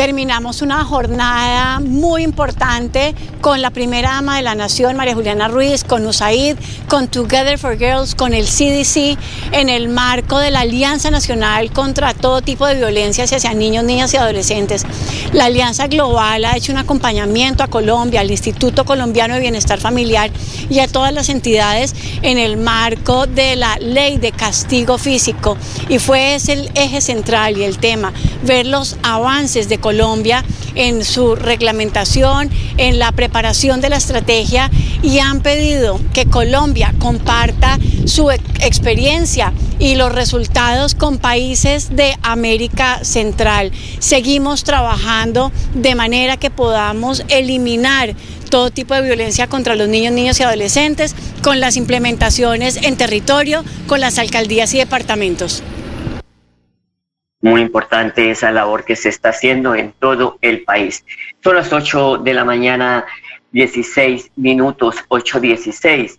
terminamos 0.00 0.62
una 0.62 0.82
jornada 0.82 1.78
muy 1.78 2.22
importante 2.22 3.14
con 3.42 3.60
la 3.60 3.70
primera 3.70 4.12
dama 4.12 4.38
de 4.38 4.42
la 4.42 4.54
nación, 4.54 4.96
María 4.96 5.14
Juliana 5.14 5.48
Ruiz, 5.48 5.84
con 5.84 6.06
USAID, 6.06 6.56
con 6.88 7.08
Together 7.08 7.58
for 7.58 7.76
Girls, 7.76 8.14
con 8.14 8.32
el 8.32 8.46
CDC, 8.46 9.18
en 9.52 9.68
el 9.68 9.90
marco 9.90 10.38
de 10.38 10.50
la 10.50 10.60
Alianza 10.60 11.10
Nacional 11.10 11.70
contra 11.70 12.14
todo 12.14 12.40
tipo 12.40 12.66
de 12.66 12.76
violencia 12.76 13.24
hacia 13.24 13.52
niños, 13.52 13.84
niñas 13.84 14.14
y 14.14 14.16
adolescentes. 14.16 14.86
La 15.34 15.44
Alianza 15.44 15.86
Global 15.86 16.46
ha 16.46 16.56
hecho 16.56 16.72
un 16.72 16.78
acompañamiento 16.78 17.62
a 17.62 17.68
Colombia, 17.68 18.20
al 18.20 18.30
Instituto 18.30 18.86
Colombiano 18.86 19.34
de 19.34 19.40
Bienestar 19.40 19.80
Familiar 19.80 20.30
y 20.70 20.78
a 20.78 20.88
todas 20.88 21.12
las 21.12 21.28
entidades 21.28 21.94
en 22.22 22.38
el 22.38 22.56
marco 22.56 23.26
de 23.26 23.54
la 23.54 23.76
ley 23.76 24.16
de 24.16 24.32
castigo 24.32 24.96
físico. 24.96 25.58
Y 25.90 25.98
fue 25.98 26.36
ese 26.36 26.54
el 26.54 26.70
eje 26.74 27.02
central 27.02 27.58
y 27.58 27.64
el 27.64 27.76
tema, 27.76 28.14
ver 28.44 28.66
los 28.66 28.96
avances 29.02 29.68
de 29.68 29.76
Colombia 29.76 29.89
Colombia 29.90 30.44
en 30.76 31.04
su 31.04 31.34
reglamentación, 31.34 32.48
en 32.76 33.00
la 33.00 33.10
preparación 33.10 33.80
de 33.80 33.88
la 33.88 33.96
estrategia 33.96 34.70
y 35.02 35.18
han 35.18 35.40
pedido 35.40 35.98
que 36.12 36.26
Colombia 36.26 36.94
comparta 37.00 37.76
su 38.04 38.30
experiencia 38.30 39.52
y 39.80 39.96
los 39.96 40.12
resultados 40.12 40.94
con 40.94 41.18
países 41.18 41.96
de 41.96 42.16
América 42.22 43.00
Central. 43.02 43.72
Seguimos 43.98 44.62
trabajando 44.62 45.50
de 45.74 45.96
manera 45.96 46.36
que 46.36 46.50
podamos 46.50 47.24
eliminar 47.26 48.14
todo 48.48 48.70
tipo 48.70 48.94
de 48.94 49.02
violencia 49.02 49.48
contra 49.48 49.74
los 49.74 49.88
niños, 49.88 50.12
niños 50.12 50.38
y 50.38 50.44
adolescentes 50.44 51.16
con 51.42 51.58
las 51.58 51.76
implementaciones 51.76 52.76
en 52.76 52.96
territorio, 52.96 53.64
con 53.88 53.98
las 54.00 54.20
alcaldías 54.20 54.72
y 54.72 54.78
departamentos 54.78 55.64
muy 57.40 57.60
importante 57.62 58.30
esa 58.30 58.50
labor 58.50 58.84
que 58.84 58.96
se 58.96 59.08
está 59.08 59.30
haciendo 59.30 59.74
en 59.74 59.92
todo 59.92 60.38
el 60.42 60.64
país. 60.64 61.04
Son 61.42 61.56
las 61.56 61.72
8 61.72 62.18
de 62.18 62.34
la 62.34 62.44
mañana, 62.44 63.06
16 63.52 64.32
minutos, 64.36 64.96
8.16. 65.08 66.18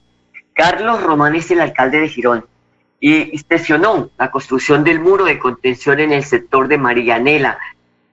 Carlos 0.54 1.02
Román 1.04 1.36
es 1.36 1.50
el 1.52 1.62
alcalde 1.62 2.00
de 2.00 2.10
Girón 2.10 2.46
y 3.00 3.34
inspeccionó 3.34 4.10
la 4.18 4.32
construcción 4.32 4.84
del 4.84 5.00
muro 5.00 5.26
de 5.26 5.40
contención 5.40 6.00
en 6.00 6.12
el 6.12 6.24
sector 6.24 6.68
de 6.68 6.78
Marianela. 6.78 7.58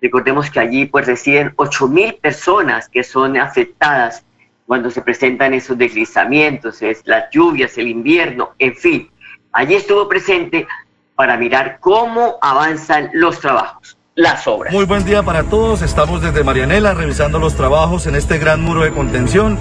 Recordemos 0.01 0.51
que 0.51 0.61
allí 0.61 0.87
pues 0.87 1.07
residen 1.07 1.55
8.000 1.57 2.21
personas 2.21 2.89
que 2.89 3.03
son 3.03 3.37
afectadas 3.37 4.25
cuando 4.67 4.91
se 4.91 5.01
presentan 5.01 5.55
esos 5.55 5.79
deslizamientos, 5.79 6.83
es 6.83 7.01
las 7.07 7.31
lluvias, 7.31 7.79
el 7.79 7.89
invierno, 7.89 8.51
en 8.59 8.77
fin. 8.77 9.11
Allí 9.51 9.75
estuvo 9.75 10.07
presente 10.07 10.67
para 11.19 11.37
mirar 11.37 11.79
cómo 11.81 12.37
avanzan 12.41 13.11
los 13.13 13.41
trabajos, 13.41 13.99
las 14.15 14.47
obras. 14.47 14.73
Muy 14.73 14.85
buen 14.85 15.05
día 15.05 15.25
para 15.25 15.43
todos. 15.43 15.83
Estamos 15.83 16.23
desde 16.23 16.45
Marianela 16.45 16.95
revisando 16.95 17.41
los 17.41 17.57
trabajos 17.57 18.07
en 18.07 18.15
este 18.15 18.39
gran 18.39 18.63
muro 18.63 18.83
de 18.83 18.93
contención. 18.93 19.59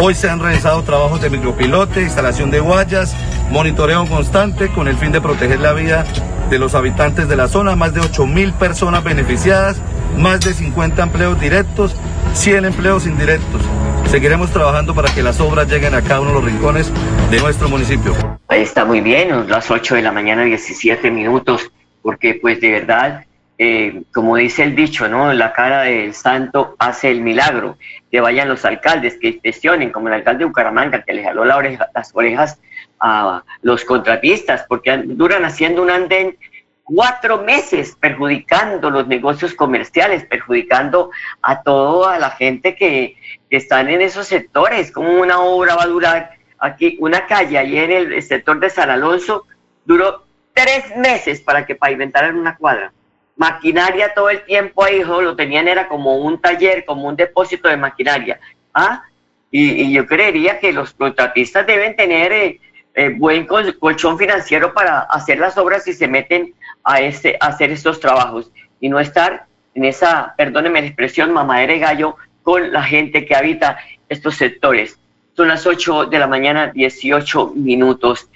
Hoy 0.00 0.16
se 0.16 0.28
han 0.28 0.40
realizado 0.40 0.82
trabajos 0.82 1.20
de 1.20 1.30
micropilote, 1.30 2.02
instalación 2.02 2.50
de 2.50 2.58
guayas, 2.58 3.14
monitoreo 3.50 4.04
constante 4.06 4.68
con 4.72 4.88
el 4.88 4.96
fin 4.96 5.12
de 5.12 5.20
proteger 5.20 5.60
la 5.60 5.74
vida 5.74 6.04
de 6.50 6.58
los 6.58 6.74
habitantes 6.74 7.28
de 7.28 7.36
la 7.36 7.46
zona. 7.46 7.76
Más 7.76 7.94
de 7.94 8.00
8 8.00 8.26
mil 8.26 8.52
personas 8.52 9.04
beneficiadas, 9.04 9.76
más 10.18 10.40
de 10.40 10.54
50 10.54 11.04
empleos 11.04 11.38
directos, 11.38 11.94
100 12.34 12.64
empleos 12.64 13.06
indirectos. 13.06 13.62
Seguiremos 14.10 14.50
trabajando 14.50 14.92
para 14.92 15.14
que 15.14 15.22
las 15.22 15.38
obras 15.38 15.68
lleguen 15.68 15.94
a 15.94 16.02
cada 16.02 16.22
uno 16.22 16.30
de 16.30 16.34
los 16.34 16.44
rincones 16.46 16.90
de 17.30 17.38
nuestro 17.38 17.68
municipio. 17.68 18.12
Ahí 18.50 18.62
está 18.62 18.84
muy 18.84 19.00
bien, 19.00 19.48
las 19.48 19.70
8 19.70 19.94
de 19.94 20.02
la 20.02 20.10
mañana, 20.10 20.42
17 20.42 21.08
minutos, 21.12 21.70
porque 22.02 22.34
pues 22.34 22.60
de 22.60 22.72
verdad, 22.72 23.24
eh, 23.58 24.02
como 24.12 24.34
dice 24.34 24.64
el 24.64 24.74
dicho, 24.74 25.08
¿no? 25.08 25.32
La 25.32 25.52
cara 25.52 25.82
del 25.82 26.14
santo 26.14 26.74
hace 26.80 27.12
el 27.12 27.20
milagro. 27.20 27.78
Que 28.10 28.20
vayan 28.20 28.48
los 28.48 28.64
alcaldes, 28.64 29.18
que 29.20 29.38
gestionen, 29.40 29.92
como 29.92 30.08
el 30.08 30.14
alcalde 30.14 30.40
de 30.40 30.46
Bucaramanga, 30.46 31.02
que 31.02 31.12
le 31.12 31.22
jaló 31.22 31.44
las 31.44 32.10
orejas 32.12 32.58
a 32.98 33.44
los 33.62 33.84
contratistas, 33.84 34.64
porque 34.68 34.96
duran 35.04 35.44
haciendo 35.44 35.80
un 35.80 35.90
andén 35.90 36.36
cuatro 36.82 37.38
meses 37.44 37.96
perjudicando 38.00 38.90
los 38.90 39.06
negocios 39.06 39.54
comerciales, 39.54 40.24
perjudicando 40.24 41.12
a 41.40 41.62
toda 41.62 42.18
la 42.18 42.30
gente 42.30 42.74
que, 42.74 43.16
están 43.48 43.88
en 43.88 44.00
esos 44.00 44.26
sectores. 44.26 44.90
Como 44.90 45.12
una 45.12 45.40
obra 45.40 45.76
va 45.76 45.84
a 45.84 45.86
durar 45.86 46.39
aquí, 46.60 46.96
una 47.00 47.26
calle 47.26 47.58
ahí 47.58 47.78
en 47.78 47.90
el 47.90 48.22
sector 48.22 48.60
de 48.60 48.70
San 48.70 48.90
Alonso, 48.90 49.46
duró 49.84 50.24
tres 50.52 50.96
meses 50.96 51.40
para 51.40 51.66
que 51.66 51.74
pavimentaran 51.74 52.36
una 52.36 52.56
cuadra. 52.56 52.92
Maquinaria 53.36 54.12
todo 54.14 54.28
el 54.30 54.44
tiempo 54.44 54.84
ahí, 54.84 55.02
lo 55.02 55.34
tenían 55.34 55.66
era 55.66 55.88
como 55.88 56.18
un 56.18 56.40
taller, 56.40 56.84
como 56.84 57.08
un 57.08 57.16
depósito 57.16 57.68
de 57.68 57.76
maquinaria. 57.76 58.38
¿ah? 58.74 59.02
Y, 59.50 59.92
yo 59.92 60.06
creería 60.06 60.60
que 60.60 60.72
los 60.72 60.92
contratistas 60.92 61.66
deben 61.66 61.96
tener 61.96 62.32
eh, 62.32 62.60
eh, 62.94 63.08
buen 63.16 63.46
colchón 63.46 64.18
financiero 64.18 64.74
para 64.74 65.00
hacer 65.00 65.38
las 65.38 65.56
obras 65.56 65.88
y 65.88 65.94
se 65.94 66.06
meten 66.06 66.54
a, 66.84 67.00
este, 67.00 67.36
hacer 67.40 67.70
estos 67.70 67.98
trabajos 67.98 68.52
y 68.80 68.88
no 68.88 69.00
estar 69.00 69.46
en 69.74 69.84
esa, 69.84 70.34
perdónenme 70.36 70.80
la 70.80 70.88
expresión, 70.88 71.32
mamadera 71.32 71.74
y 71.74 71.78
gallo 71.78 72.16
con 72.42 72.72
la 72.72 72.82
gente 72.82 73.24
que 73.24 73.34
habita 73.34 73.78
estos 74.08 74.36
sectores. 74.36 74.98
Son 75.36 75.48
las 75.48 75.66
8 75.66 76.06
de 76.06 76.18
la 76.18 76.26
mañana, 76.26 76.72
18 76.74 77.52
minutos. 77.54 78.28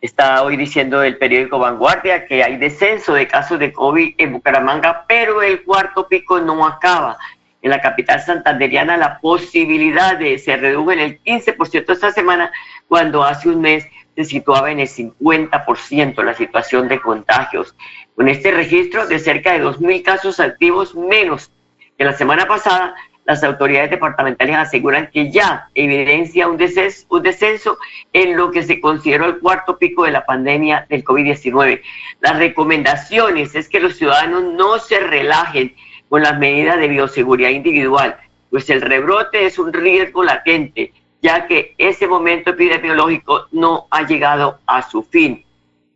Está 0.00 0.42
hoy 0.42 0.56
diciendo 0.56 1.02
el 1.02 1.16
periódico 1.16 1.58
Vanguardia 1.58 2.26
que 2.26 2.44
hay 2.44 2.58
descenso 2.58 3.14
de 3.14 3.26
casos 3.26 3.58
de 3.58 3.72
COVID 3.72 4.14
en 4.18 4.32
Bucaramanga, 4.32 5.04
pero 5.08 5.42
el 5.42 5.62
cuarto 5.62 6.06
pico 6.08 6.40
no 6.40 6.66
acaba. 6.66 7.18
En 7.62 7.70
la 7.70 7.80
capital 7.80 8.20
santanderiana 8.20 8.96
la 8.96 9.18
posibilidad 9.20 10.18
de 10.18 10.38
se 10.38 10.56
redujo 10.56 10.92
en 10.92 10.98
el 10.98 11.22
15% 11.22 11.92
esta 11.92 12.12
semana, 12.12 12.52
cuando 12.86 13.24
hace 13.24 13.48
un 13.48 13.60
mes 13.60 13.86
se 14.14 14.24
situaba 14.24 14.70
en 14.70 14.80
el 14.80 14.88
50% 14.88 16.22
la 16.22 16.34
situación 16.34 16.88
de 16.88 17.00
contagios. 17.00 17.74
Con 18.14 18.28
este 18.28 18.50
registro 18.50 19.06
de 19.06 19.18
cerca 19.18 19.52
de 19.52 19.64
2.000 19.64 20.02
casos 20.02 20.38
activos 20.38 20.94
menos 20.94 21.50
que 21.96 22.04
la 22.04 22.12
semana 22.12 22.46
pasada, 22.46 22.94
las 23.24 23.44
autoridades 23.44 23.90
departamentales 23.90 24.56
aseguran 24.56 25.08
que 25.12 25.30
ya 25.30 25.68
evidencia 25.74 26.48
un 26.48 26.56
descenso, 26.56 27.78
en 28.12 28.36
lo 28.36 28.50
que 28.50 28.62
se 28.62 28.80
consideró 28.80 29.26
el 29.26 29.38
cuarto 29.38 29.78
pico 29.78 30.04
de 30.04 30.10
la 30.10 30.26
pandemia 30.26 30.86
del 30.88 31.04
COVID-19. 31.04 31.80
Las 32.20 32.38
recomendaciones 32.38 33.54
es 33.54 33.68
que 33.68 33.80
los 33.80 33.96
ciudadanos 33.96 34.42
no 34.54 34.78
se 34.78 34.98
relajen 34.98 35.74
con 36.08 36.22
las 36.22 36.38
medidas 36.38 36.78
de 36.78 36.88
bioseguridad 36.88 37.50
individual, 37.50 38.16
pues 38.50 38.68
el 38.70 38.82
rebrote 38.82 39.46
es 39.46 39.58
un 39.58 39.72
riesgo 39.72 40.24
latente 40.24 40.92
ya 41.22 41.46
que 41.46 41.74
ese 41.78 42.08
momento 42.08 42.50
epidemiológico 42.50 43.46
no 43.52 43.86
ha 43.90 44.02
llegado 44.02 44.58
a 44.66 44.82
su 44.82 45.04
fin. 45.04 45.44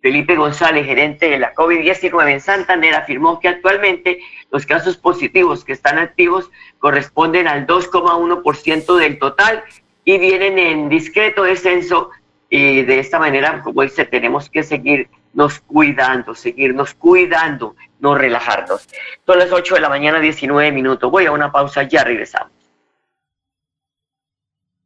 Felipe 0.06 0.36
González, 0.36 0.86
gerente 0.86 1.28
de 1.28 1.36
la 1.36 1.52
COVID-19 1.52 2.30
en 2.30 2.40
Santander, 2.40 2.94
afirmó 2.94 3.40
que 3.40 3.48
actualmente 3.48 4.20
los 4.52 4.64
casos 4.64 4.96
positivos 4.96 5.64
que 5.64 5.72
están 5.72 5.98
activos 5.98 6.48
corresponden 6.78 7.48
al 7.48 7.66
2,1% 7.66 8.98
del 8.98 9.18
total 9.18 9.64
y 10.04 10.18
vienen 10.18 10.60
en 10.60 10.88
discreto 10.88 11.42
descenso 11.42 12.10
y 12.48 12.82
de 12.82 13.00
esta 13.00 13.18
manera, 13.18 13.62
como 13.62 13.82
dice, 13.82 14.04
tenemos 14.04 14.48
que 14.48 14.62
seguirnos 14.62 15.58
cuidando, 15.66 16.36
seguirnos 16.36 16.94
cuidando, 16.94 17.74
no 17.98 18.14
relajarnos. 18.14 18.88
Son 19.26 19.40
las 19.40 19.50
8 19.50 19.74
de 19.74 19.80
la 19.80 19.88
mañana, 19.88 20.20
19 20.20 20.70
minutos. 20.70 21.10
Voy 21.10 21.26
a 21.26 21.32
una 21.32 21.50
pausa, 21.50 21.82
ya 21.82 22.04
regresamos. 22.04 22.55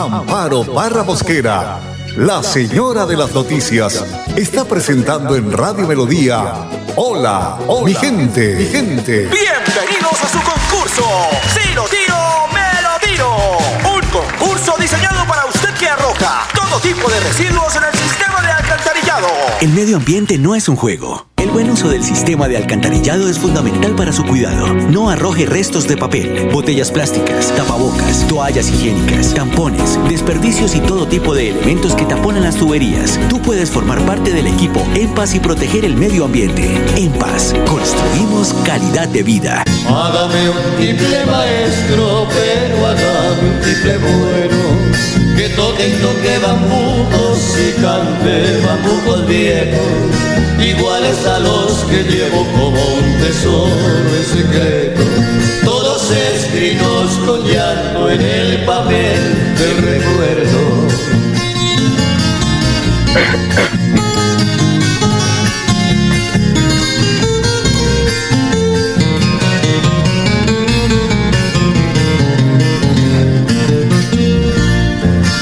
Amparo 0.00 0.64
Barra 0.64 1.02
Mosquera 1.02 1.78
La 2.16 2.42
señora 2.42 3.04
de 3.04 3.18
las 3.18 3.34
noticias 3.34 4.02
está 4.34 4.64
presentando 4.64 5.36
en 5.36 5.52
Radio 5.52 5.86
Melodía. 5.86 6.54
Hola, 6.96 7.58
hola 7.66 7.84
mi 7.84 7.94
gente, 7.94 8.56
mi 8.56 8.64
gente. 8.64 9.28
Bienvenidos 9.28 10.22
a 10.22 10.28
su 10.28 10.38
concurso. 10.38 11.04
Si 11.54 11.74
lo 11.74 11.84
tiro, 11.84 12.16
me 12.54 12.82
lo 12.82 13.06
tiro. 13.06 13.58
Un 13.94 14.00
concurso 14.10 14.74
diseñado 14.78 15.26
para 15.26 15.44
usted 15.46 15.74
que 15.74 15.88
arroja 15.88 16.48
todo 16.54 16.80
tipo 16.80 17.08
de 17.10 17.20
residuos 17.20 17.76
en 17.76 17.84
el 17.84 17.98
sistema 17.98 18.40
de 18.40 18.50
alcantarillado. 18.52 19.28
El 19.60 19.68
medio 19.70 19.96
ambiente 19.98 20.38
no 20.38 20.54
es 20.54 20.68
un 20.68 20.76
juego. 20.76 21.29
El 21.40 21.50
buen 21.50 21.70
uso 21.70 21.88
del 21.88 22.04
sistema 22.04 22.48
de 22.48 22.58
alcantarillado 22.58 23.26
es 23.26 23.38
fundamental 23.38 23.94
para 23.96 24.12
su 24.12 24.24
cuidado. 24.24 24.74
No 24.74 25.08
arroje 25.08 25.46
restos 25.46 25.88
de 25.88 25.96
papel, 25.96 26.50
botellas 26.52 26.90
plásticas, 26.90 27.50
tapabocas, 27.56 28.26
toallas 28.28 28.68
higiénicas, 28.68 29.32
tampones, 29.32 29.98
desperdicios 30.06 30.74
y 30.74 30.80
todo 30.80 31.06
tipo 31.06 31.34
de 31.34 31.48
elementos 31.48 31.94
que 31.94 32.04
taponan 32.04 32.42
las 32.42 32.56
tuberías. 32.56 33.18
Tú 33.30 33.40
puedes 33.40 33.70
formar 33.70 34.04
parte 34.04 34.34
del 34.34 34.48
equipo 34.48 34.86
En 34.94 35.14
Paz 35.14 35.34
y 35.34 35.40
proteger 35.40 35.86
el 35.86 35.96
medio 35.96 36.26
ambiente. 36.26 36.76
En 36.96 37.10
Paz, 37.12 37.54
construimos 37.66 38.52
calidad 38.66 39.08
de 39.08 39.22
vida. 39.22 39.64
Hágame 39.88 40.50
un 40.50 40.76
triple 40.76 41.24
maestro, 41.24 42.26
pero 42.28 42.86
hágame 42.86 43.48
un 43.48 43.60
triple 43.62 43.96
bueno. 43.96 45.38
Que 45.38 45.48
toque 45.56 45.88
y 45.88 45.92
toque 46.02 46.38
bambucos 46.38 47.56
y 47.58 47.80
cante 47.80 48.60
bambucos 48.62 49.26
viejos 49.26 50.29
iguales 50.62 51.26
a 51.26 51.38
los 51.38 51.72
que 51.84 52.02
llevo 52.04 52.44
como 52.52 52.80
un 52.94 53.20
tesoro 53.20 53.70
en 54.16 54.24
secreto, 54.24 55.02
todos 55.64 56.10
escritos 56.10 57.12
con 57.26 57.44
llanto 57.44 58.10
en 58.10 58.20
el 58.20 58.64
papel 58.64 59.56
del 59.58 59.76
recuerdo. 59.78 60.88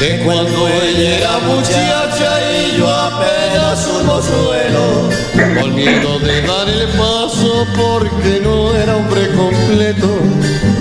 De 0.00 0.22
cuando 0.24 0.68
ella 0.68 1.18
era 1.18 1.38
muchacha 1.40 1.87
mozuelo 4.08 5.10
con 5.60 5.74
miedo 5.74 6.18
de 6.20 6.40
dar 6.42 6.68
el 6.68 6.88
paso 6.96 7.66
porque 7.76 8.40
no 8.42 8.74
era 8.74 8.96
hombre 8.96 9.28
completo, 9.36 10.08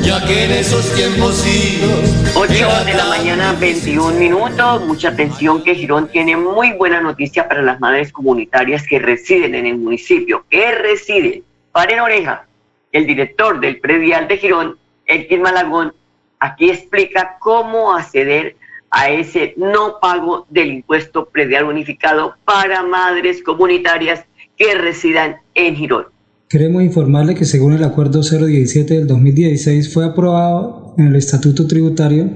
ya 0.02 0.26
que 0.26 0.46
en 0.46 0.52
esos 0.52 0.90
tiempos 0.96 1.46
idos 1.46 2.18
8 2.36 2.54
de 2.86 2.94
la 2.94 3.06
mañana, 3.06 3.54
21 3.60 4.12
minutos. 4.20 4.86
Mucha 4.86 5.10
atención 5.10 5.64
que 5.64 5.76
Girón 5.76 6.08
tiene 6.08 6.38
muy 6.38 6.74
buena 6.74 7.02
noticia 7.02 7.48
para 7.48 7.62
las 7.62 7.80
madres 7.80 8.12
comunitarias 8.12 8.86
que 8.88 9.00
residen 9.00 9.56
en 9.56 9.66
el 9.66 9.78
municipio. 9.78 10.46
Que 10.50 10.72
residen. 10.72 11.44
Paren 11.72 12.00
oreja. 12.00 12.46
El 12.92 13.06
director 13.06 13.60
del 13.60 13.80
predial 13.80 14.28
de 14.28 14.38
Girón, 14.38 14.78
Elkin 15.06 15.42
Malagón, 15.42 15.94
aquí 16.40 16.70
explica 16.70 17.38
cómo 17.40 17.94
acceder 17.94 18.56
a 18.56 18.67
ese 19.06 19.54
no 19.58 20.00
pago 20.02 20.46
del 20.50 20.72
impuesto 20.72 21.30
predial 21.30 21.66
unificado 21.66 22.34
para 22.46 22.84
madres 22.84 23.44
comunitarias 23.44 24.26
que 24.58 24.74
residan 24.76 25.38
en 25.54 25.76
Girón. 25.76 26.06
Queremos 26.50 26.82
informarle 26.82 27.36
que 27.36 27.46
según 27.46 27.74
el 27.74 27.84
Acuerdo 27.84 28.22
017 28.22 28.94
del 28.94 29.08
2016 29.08 29.94
fue 29.94 30.06
aprobado 30.06 30.96
en 30.98 31.08
el 31.08 31.16
Estatuto 31.16 31.68
Tributario, 31.68 32.30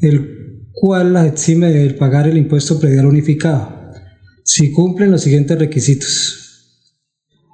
el 0.00 0.68
cual 0.72 1.12
las 1.12 1.26
exime 1.26 1.70
de 1.70 1.90
pagar 1.94 2.28
el 2.28 2.38
impuesto 2.38 2.78
predial 2.78 3.06
unificado, 3.06 3.92
si 4.44 4.72
cumplen 4.72 5.10
los 5.10 5.22
siguientes 5.22 5.58
requisitos. 5.58 6.40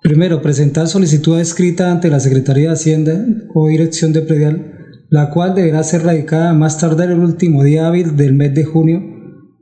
Primero, 0.03 0.41
presentar 0.41 0.87
solicitud 0.87 1.41
escrita 1.41 1.91
ante 1.91 2.11
la 2.11 2.21
Secretaría 2.21 2.69
de 2.69 2.75
Hacienda 2.75 3.27
o 3.55 3.69
Dirección 3.69 4.13
de 4.13 4.23
Predial, 4.23 4.76
la 5.09 5.31
cual 5.31 5.55
deberá 5.55 5.83
ser 5.83 6.03
radicada 6.05 6.53
más 6.53 6.79
tarde 6.79 7.05
el 7.05 7.21
último 7.21 7.63
día 7.63 7.87
hábil 7.87 8.17
del 8.17 8.35
mes 8.35 8.55
de 8.55 8.65
junio 8.65 9.03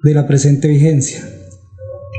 de 0.03 0.15
la 0.15 0.27
presente 0.27 0.69
vigencia. 0.69 1.29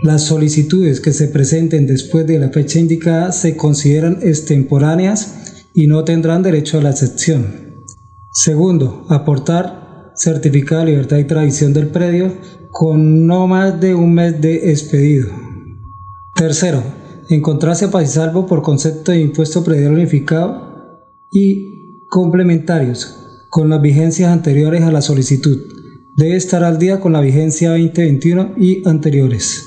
Las 0.04 0.24
solicitudes 0.24 1.00
que 1.00 1.14
se 1.14 1.28
presenten 1.28 1.88
después 1.88 2.28
de 2.28 2.38
la 2.38 2.50
fecha 2.50 2.80
indicada 2.80 3.32
se 3.32 3.56
consideran 3.56 4.20
extemporáneas 4.22 5.64
y 5.74 5.88
no 5.88 6.04
tendrán 6.04 6.44
derecho 6.44 6.78
a 6.78 6.82
la 6.82 6.92
excepción. 6.92 7.76
Segundo, 8.32 9.06
aportar 9.10 10.12
certificado 10.16 10.82
de 10.82 10.92
libertad 10.92 11.18
y 11.18 11.24
tradición 11.26 11.74
del 11.74 11.88
predio 11.88 12.34
con 12.72 13.26
no 13.26 13.48
más 13.48 13.80
de 13.80 13.96
un 13.96 14.14
mes 14.14 14.40
de 14.42 14.72
expedido. 14.72 15.30
Tercero, 16.36 16.84
encontrarse 17.30 17.88
paz 17.88 18.04
y 18.04 18.14
salvo 18.14 18.46
por 18.46 18.62
concepto 18.62 19.12
de 19.12 19.22
impuesto 19.22 19.64
predial 19.64 19.94
unificado 19.94 21.02
y 21.32 21.75
complementarios 22.10 23.16
con 23.50 23.70
las 23.70 23.82
vigencias 23.82 24.32
anteriores 24.32 24.84
a 24.84 24.92
la 24.92 25.02
solicitud. 25.02 25.58
Debe 26.16 26.36
estar 26.36 26.64
al 26.64 26.78
día 26.78 27.00
con 27.00 27.14
la 27.14 27.22
vigencia 27.22 27.72
2021 27.72 28.56
y 28.58 28.88
anteriores. 28.88 29.64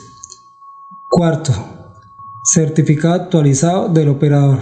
Cuarto, 1.08 1.52
certificado 2.44 3.14
actualizado 3.14 3.88
del 3.88 4.08
operador. 4.08 4.58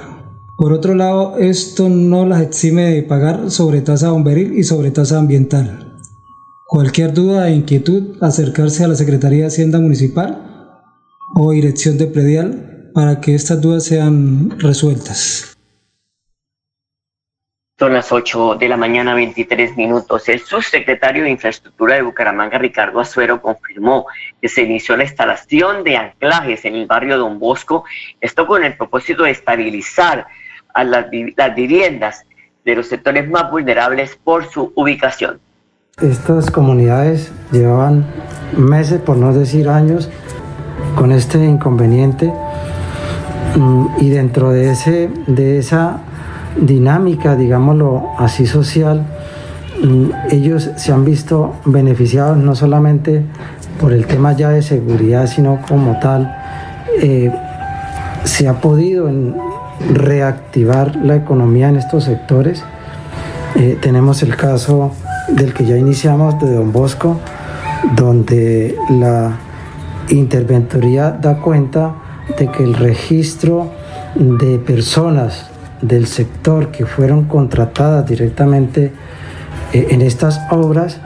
Por 0.57 0.73
otro 0.73 0.95
lado, 0.95 1.39
esto 1.39 1.89
no 1.89 2.25
las 2.25 2.41
exime 2.43 2.85
de 2.85 3.03
pagar 3.03 3.51
sobre 3.51 3.83
tasa 3.83 4.11
bomberil 4.11 4.59
y 4.59 4.65
sobre 4.65 4.91
tasa 4.91 5.19
ambiental. 5.19 5.99
Cualquier 6.67 7.13
duda 7.13 7.49
e 7.49 7.55
inquietud, 7.55 8.17
acercarse 8.21 8.85
a 8.85 8.89
la 8.89 8.97
Secretaría 8.97 9.41
de 9.41 9.47
Hacienda 9.47 9.79
Municipal 9.79 10.83
o 11.35 11.53
Dirección 11.53 11.99
de 11.99 12.07
Predial 12.07 12.91
para 12.95 13.21
que 13.21 13.35
estas 13.35 13.61
dudas 13.61 13.85
sean 13.85 14.59
resueltas. 14.59 15.56
Son 17.79 17.93
las 17.93 18.11
8 18.11 18.55
de 18.55 18.71
la 18.71 18.79
mañana, 18.79 19.15
23 19.15 19.77
minutos. 19.77 20.31
El 20.31 20.41
subsecretario 20.41 21.25
de 21.25 21.31
Infraestructura 21.31 21.97
de 21.97 22.01
Bucaramanga, 22.01 22.57
Ricardo 22.57 23.01
Azuero, 23.01 23.43
confirmó 23.43 24.07
que 24.41 24.49
se 24.49 24.63
inició 24.63 24.97
la 24.97 25.05
instalación 25.05 25.85
de 25.85 25.99
anclajes 25.99 26.65
en 26.65 26.75
el 26.75 26.87
barrio 26.87 27.19
Don 27.19 27.39
Bosco, 27.39 27.85
esto 28.19 28.47
con 28.47 28.65
el 28.65 28.79
propósito 28.79 29.25
de 29.25 29.33
estabilizar 29.33 30.27
a 30.73 30.85
las, 30.85 31.09
las 31.37 31.55
viviendas 31.55 32.25
de 32.65 32.77
los 32.77 32.87
sectores 32.87 33.29
más 33.29 33.51
vulnerables 33.51 34.19
por 34.25 34.51
su 34.51 34.73
ubicación. 34.75 35.39
Estas 36.01 36.51
comunidades 36.51 37.31
llevaban 37.53 38.07
meses, 38.57 39.03
por 39.03 39.19
no 39.19 39.35
decir 39.35 39.69
años, 39.69 40.09
con 40.95 41.13
este 41.13 41.45
inconveniente 41.45 42.33
mm, 43.55 43.87
y 44.01 44.09
dentro 44.09 44.51
de, 44.53 44.71
ese, 44.71 45.11
de 45.27 45.59
esa 45.59 46.06
dinámica, 46.61 47.37
digámoslo 47.37 48.11
así, 48.19 48.47
social, 48.47 49.05
mm, 49.83 50.11
ellos 50.31 50.71
se 50.77 50.93
han 50.93 51.05
visto 51.05 51.55
beneficiados 51.65 52.37
no 52.37 52.55
solamente 52.55 53.23
por 53.81 53.93
el 53.93 54.07
tema 54.07 54.33
ya 54.33 54.51
de 54.51 54.63
seguridad, 54.63 55.27
sino 55.27 55.61
como 55.69 55.99
tal, 56.01 56.35
eh, 57.01 57.33
se 58.25 58.49
ha 58.49 58.61
podido 58.61 59.11
reactivar 59.93 60.97
la 60.97 61.17
economía 61.17 61.69
en 61.69 61.77
estos 61.77 62.05
sectores. 62.05 62.65
Eh, 63.55 63.79
tenemos 63.81 64.23
el 64.23 64.37
caso 64.37 64.93
del 65.29 65.53
que 65.53 65.65
ya 65.65 65.77
iniciamos 65.77 66.39
de 66.41 66.55
Don 66.55 66.73
Bosco, 66.73 67.19
donde 67.95 68.77
la 68.91 69.37
interventoría 70.09 71.11
da 71.11 71.39
cuenta 71.39 71.95
de 72.39 72.49
que 72.49 72.63
el 72.63 72.75
registro 72.75 73.71
de 74.15 74.59
personas 74.59 75.51
del 75.83 76.07
sector 76.07 76.71
que 76.71 76.87
fueron 76.87 77.25
contratadas 77.25 78.07
directamente 78.07 78.93
eh, 79.73 79.89
en 79.91 80.03
estas 80.03 80.41
obras 80.51 81.01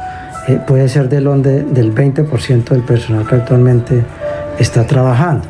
eh, 0.48 0.58
puede 0.66 0.88
ser 0.88 1.08
del, 1.08 1.24
del 1.42 1.94
20% 1.94 2.64
del 2.64 2.82
personal 2.82 3.26
que 3.26 3.34
actualmente 3.34 4.04
está 4.58 4.86
trabajando. 4.86 5.46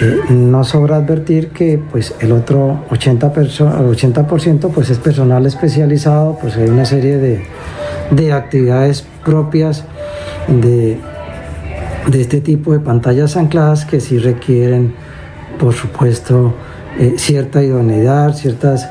Eh, 0.00 0.20
no 0.30 0.62
sobra 0.64 0.96
advertir 0.96 1.50
que 1.50 1.78
pues, 1.78 2.14
el 2.20 2.32
otro 2.32 2.84
80%, 2.90 3.90
80 3.90 4.26
pues, 4.68 4.90
es 4.90 4.98
personal 4.98 5.46
especializado, 5.46 6.38
pues 6.40 6.56
hay 6.56 6.68
una 6.68 6.84
serie 6.84 7.16
de, 7.16 7.42
de 8.10 8.32
actividades 8.32 9.06
propias 9.24 9.84
de, 10.48 10.98
de 12.08 12.20
este 12.20 12.40
tipo 12.40 12.72
de 12.72 12.80
pantallas 12.80 13.36
ancladas 13.36 13.86
que 13.86 14.00
sí 14.00 14.18
requieren, 14.18 14.94
por 15.58 15.72
supuesto, 15.72 16.54
eh, 16.98 17.14
cierta 17.18 17.62
idoneidad, 17.62 18.34
ciertas 18.34 18.88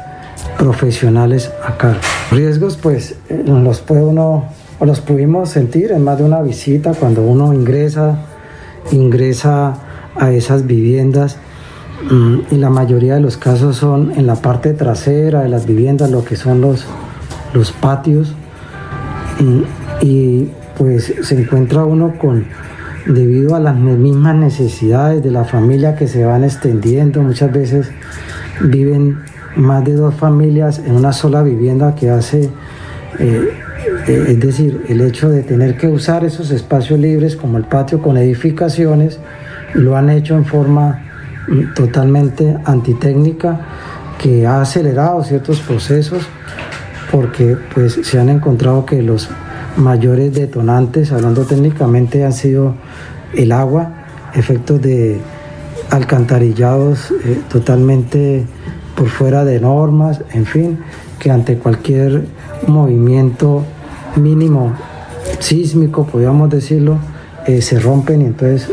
profesionales 0.58 1.52
a 1.66 1.78
cargo. 1.78 2.00
Riesgos, 2.32 2.78
pues 2.78 3.16
eh, 3.30 3.44
los 3.46 3.82
puede 3.82 4.04
uno, 4.04 4.46
o 4.80 4.86
los 4.86 5.00
pudimos 5.02 5.50
sentir 5.50 5.92
en 5.92 6.04
más 6.04 6.18
de 6.18 6.24
una 6.24 6.42
visita 6.42 6.94
cuando 6.94 7.24
uno 7.24 7.54
ingresa, 7.54 8.20
ingresa 8.92 9.76
a 10.16 10.32
esas 10.32 10.68
viviendas 10.68 11.38
mm, 12.10 12.40
y 12.52 12.56
la 12.58 12.70
mayoría 12.70 13.16
de 13.16 13.22
los 13.22 13.38
casos 13.38 13.78
son 13.78 14.12
en 14.16 14.28
la 14.28 14.36
parte 14.36 14.74
trasera 14.74 15.42
de 15.42 15.50
las 15.50 15.66
viviendas, 15.66 16.12
lo 16.12 16.24
que 16.24 16.36
son 16.36 16.62
los, 16.62 16.86
los 17.54 17.72
patios 17.72 18.36
y, 19.40 20.06
y 20.06 20.52
pues 20.78 21.14
se 21.22 21.42
encuentra 21.42 21.86
uno 21.86 22.14
con 22.20 22.46
debido 23.06 23.56
a 23.56 23.60
las 23.60 23.76
mismas 23.76 24.36
necesidades 24.36 25.24
de 25.24 25.32
la 25.32 25.46
familia 25.46 25.96
que 25.96 26.08
se 26.08 26.26
van 26.26 26.44
extendiendo. 26.44 27.22
Muchas 27.22 27.52
veces 27.52 27.92
viven 28.62 29.20
más 29.56 29.84
de 29.84 29.94
dos 29.94 30.16
familias 30.16 30.80
en 30.80 30.96
una 30.96 31.14
sola 31.14 31.44
vivienda 31.44 31.96
que 31.96 32.10
hace, 32.10 32.50
eh, 33.20 33.50
eh, 34.08 34.26
es 34.30 34.40
decir, 34.40 34.84
el 34.90 35.02
hecho 35.02 35.30
de 35.30 35.44
tener 35.44 35.78
que 35.78 35.88
usar 35.88 36.26
esos 36.26 36.52
espacios 36.52 37.00
libres 37.00 37.36
como 37.36 37.58
el 37.58 37.66
patio 37.66 38.02
con 38.02 38.18
edificaciones, 38.18 39.20
lo 39.74 39.96
han 39.96 40.10
hecho 40.10 40.36
en 40.36 40.46
forma 40.46 41.04
mm, 41.48 41.74
totalmente 41.74 42.58
antitécnica 42.66 43.60
que 44.18 44.48
ha 44.48 44.62
acelerado 44.62 45.24
ciertos 45.24 45.60
procesos 45.62 46.24
porque 47.12 47.58
pues 47.74 48.00
se 48.04 48.20
han 48.20 48.30
encontrado 48.30 48.86
que 48.86 49.02
los 49.02 49.30
mayores 49.78 50.34
detonantes, 50.34 51.12
hablando 51.12 51.44
técnicamente, 51.44 52.24
han 52.24 52.34
sido 52.34 52.76
el 53.34 53.52
agua, 53.52 54.06
efectos 54.34 54.82
de 54.82 55.20
alcantarillados 55.90 57.12
eh, 57.12 57.42
totalmente 57.50 58.46
por 58.96 59.10
fuera 59.10 59.44
de 59.44 59.60
normas, 59.60 60.22
en 60.32 60.46
fin, 60.46 60.80
que 61.20 61.32
ante 61.32 61.58
cualquier 61.58 62.26
movimiento 62.68 63.64
mínimo 64.16 64.74
sísmico, 65.40 66.06
podríamos 66.06 66.50
decirlo, 66.50 66.98
eh, 67.46 67.62
se 67.62 67.80
rompen 67.80 68.22
y 68.22 68.26
entonces 68.26 68.70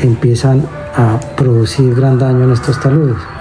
empiezan 0.00 0.62
a 0.96 1.18
producir 1.36 1.94
gran 1.94 2.18
daño 2.18 2.44
en 2.44 2.52
estos 2.52 2.80
taludes. 2.80 3.33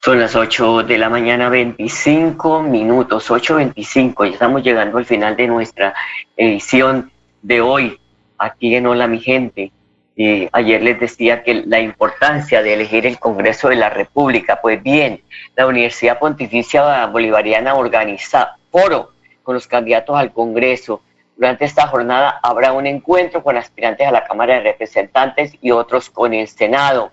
Son 0.00 0.20
las 0.20 0.36
8 0.36 0.84
de 0.84 0.96
la 0.96 1.08
mañana, 1.08 1.48
25 1.48 2.62
minutos, 2.62 3.28
8.25. 3.28 4.26
Ya 4.26 4.32
estamos 4.32 4.62
llegando 4.62 4.98
al 4.98 5.04
final 5.04 5.34
de 5.34 5.48
nuestra 5.48 5.92
edición 6.36 7.10
de 7.42 7.60
hoy, 7.60 7.98
aquí 8.38 8.76
en 8.76 8.86
Hola 8.86 9.08
mi 9.08 9.18
gente. 9.18 9.72
Eh, 10.16 10.48
ayer 10.52 10.82
les 10.84 11.00
decía 11.00 11.42
que 11.42 11.64
la 11.66 11.80
importancia 11.80 12.62
de 12.62 12.74
elegir 12.74 13.06
el 13.06 13.18
Congreso 13.18 13.70
de 13.70 13.74
la 13.74 13.90
República. 13.90 14.60
Pues 14.62 14.80
bien, 14.80 15.20
la 15.56 15.66
Universidad 15.66 16.20
Pontificia 16.20 17.06
Bolivariana 17.06 17.74
organiza 17.74 18.56
foro 18.70 19.10
con 19.42 19.54
los 19.54 19.66
candidatos 19.66 20.16
al 20.16 20.32
Congreso. 20.32 21.02
Durante 21.36 21.64
esta 21.64 21.88
jornada 21.88 22.38
habrá 22.40 22.72
un 22.72 22.86
encuentro 22.86 23.42
con 23.42 23.56
aspirantes 23.56 24.06
a 24.06 24.12
la 24.12 24.24
Cámara 24.24 24.54
de 24.54 24.60
Representantes 24.60 25.56
y 25.60 25.72
otros 25.72 26.08
con 26.08 26.34
el 26.34 26.46
Senado 26.46 27.10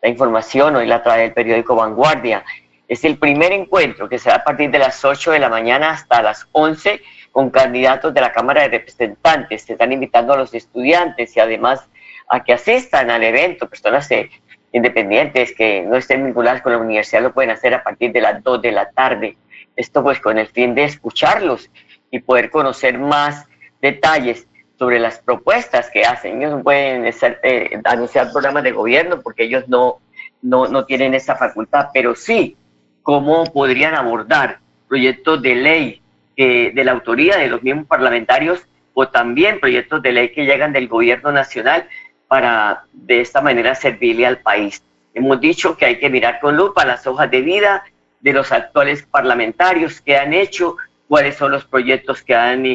la 0.00 0.08
información, 0.08 0.76
hoy 0.76 0.86
la 0.86 1.02
trae 1.02 1.24
el 1.26 1.32
periódico 1.32 1.74
Vanguardia. 1.74 2.44
Es 2.86 3.04
el 3.04 3.18
primer 3.18 3.52
encuentro 3.52 4.08
que 4.08 4.18
será 4.18 4.36
a 4.36 4.44
partir 4.44 4.70
de 4.70 4.78
las 4.78 5.04
8 5.04 5.32
de 5.32 5.38
la 5.40 5.48
mañana 5.48 5.90
hasta 5.90 6.22
las 6.22 6.46
11 6.52 7.00
con 7.32 7.50
candidatos 7.50 8.14
de 8.14 8.20
la 8.20 8.32
Cámara 8.32 8.62
de 8.62 8.78
Representantes. 8.78 9.62
Se 9.62 9.72
están 9.72 9.92
invitando 9.92 10.32
a 10.32 10.36
los 10.36 10.54
estudiantes 10.54 11.36
y 11.36 11.40
además 11.40 11.88
a 12.28 12.44
que 12.44 12.52
asistan 12.52 13.10
al 13.10 13.24
evento. 13.24 13.68
Personas 13.68 14.10
eh, 14.12 14.30
independientes 14.72 15.52
que 15.54 15.82
no 15.82 15.96
estén 15.96 16.24
vinculadas 16.24 16.62
con 16.62 16.72
la 16.72 16.78
universidad 16.78 17.22
lo 17.22 17.34
pueden 17.34 17.50
hacer 17.50 17.74
a 17.74 17.82
partir 17.82 18.12
de 18.12 18.20
las 18.20 18.42
2 18.42 18.62
de 18.62 18.72
la 18.72 18.90
tarde. 18.90 19.36
Esto 19.76 20.02
pues 20.02 20.20
con 20.20 20.38
el 20.38 20.46
fin 20.46 20.74
de 20.74 20.84
escucharlos 20.84 21.70
y 22.10 22.20
poder 22.20 22.50
conocer 22.50 22.98
más 22.98 23.46
detalles 23.82 24.46
sobre 24.78 24.98
las 24.98 25.18
propuestas 25.18 25.90
que 25.90 26.04
hacen. 26.04 26.38
Ellos 26.38 26.58
no 26.58 26.62
pueden 26.62 27.12
eh, 27.42 27.80
anunciar 27.84 28.30
programas 28.32 28.62
de 28.62 28.72
gobierno 28.72 29.20
porque 29.20 29.44
ellos 29.44 29.64
no, 29.68 29.98
no, 30.42 30.84
tienen 30.84 31.14
esa 31.14 31.36
facultad, 31.36 31.88
pero 31.92 32.14
sí 32.14 32.56
cómo 33.02 33.44
podrían 33.44 33.94
abordar 33.94 34.60
proyectos 34.86 35.42
de 35.42 35.54
ley 35.54 36.02
de 36.36 36.84
la 36.84 36.92
autoría 36.92 37.36
de 37.36 37.48
los 37.48 37.64
mismos 37.64 37.86
parlamentarios 37.86 38.62
o 38.94 39.08
también 39.08 39.58
proyectos 39.58 40.00
de 40.02 40.12
ley 40.12 40.28
que 40.30 40.44
llegan 40.44 40.72
del 40.72 40.86
gobierno 40.86 41.32
nacional 41.32 41.88
para 42.28 42.84
de 42.92 43.20
esta 43.20 43.40
manera 43.40 43.74
servirle 43.74 44.26
al 44.26 44.38
país. 44.38 44.82
Hemos 45.14 45.40
dicho 45.40 45.76
que 45.76 45.86
hay 45.86 45.98
que 45.98 46.10
mirar 46.10 46.38
con 46.38 46.56
lupa 46.56 46.84
las 46.84 47.06
hojas 47.06 47.30
de 47.30 47.40
vida 47.40 47.84
de 48.20 48.32
los 48.32 48.52
actuales 48.52 49.02
parlamentarios 49.04 50.00
que 50.00 50.16
han 50.16 50.32
hecho, 50.32 50.76
cuáles 51.08 51.36
son 51.36 51.52
los 51.52 51.64
proyectos 51.64 52.22
que 52.22 52.34
han 52.34 52.66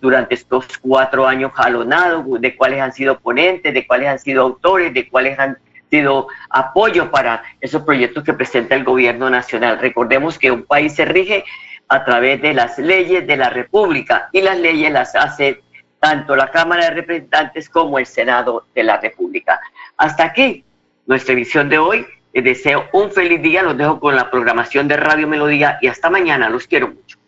durante 0.00 0.34
estos 0.34 0.78
cuatro 0.78 1.26
años 1.26 1.52
jalonados, 1.52 2.24
de 2.40 2.56
cuáles 2.56 2.80
han 2.80 2.92
sido 2.92 3.18
ponentes, 3.18 3.72
de 3.72 3.86
cuáles 3.86 4.08
han 4.08 4.18
sido 4.18 4.42
autores, 4.42 4.92
de 4.92 5.08
cuáles 5.08 5.38
han 5.38 5.58
sido 5.90 6.28
apoyo 6.50 7.10
para 7.10 7.42
esos 7.60 7.82
proyectos 7.82 8.24
que 8.24 8.34
presenta 8.34 8.74
el 8.74 8.84
gobierno 8.84 9.30
nacional. 9.30 9.78
Recordemos 9.78 10.38
que 10.38 10.50
un 10.50 10.64
país 10.64 10.94
se 10.94 11.04
rige 11.04 11.44
a 11.88 12.04
través 12.04 12.40
de 12.42 12.54
las 12.54 12.78
leyes 12.78 13.26
de 13.26 13.36
la 13.36 13.50
República 13.50 14.28
y 14.32 14.40
las 14.40 14.58
leyes 14.58 14.90
las 14.92 15.14
hace 15.14 15.60
tanto 16.00 16.36
la 16.36 16.50
Cámara 16.50 16.84
de 16.84 16.90
Representantes 16.90 17.68
como 17.68 17.98
el 17.98 18.06
Senado 18.06 18.66
de 18.74 18.84
la 18.84 18.98
República. 18.98 19.60
Hasta 19.96 20.24
aquí 20.24 20.64
nuestra 21.06 21.34
edición 21.34 21.68
de 21.68 21.78
hoy. 21.78 22.06
Les 22.32 22.42
deseo 22.42 22.88
un 22.92 23.12
feliz 23.12 23.40
día, 23.40 23.62
los 23.62 23.78
dejo 23.78 24.00
con 24.00 24.16
la 24.16 24.28
programación 24.28 24.88
de 24.88 24.96
Radio 24.96 25.28
Melodía 25.28 25.78
y 25.80 25.86
hasta 25.86 26.10
mañana, 26.10 26.48
los 26.48 26.66
quiero 26.66 26.88
mucho. 26.88 27.16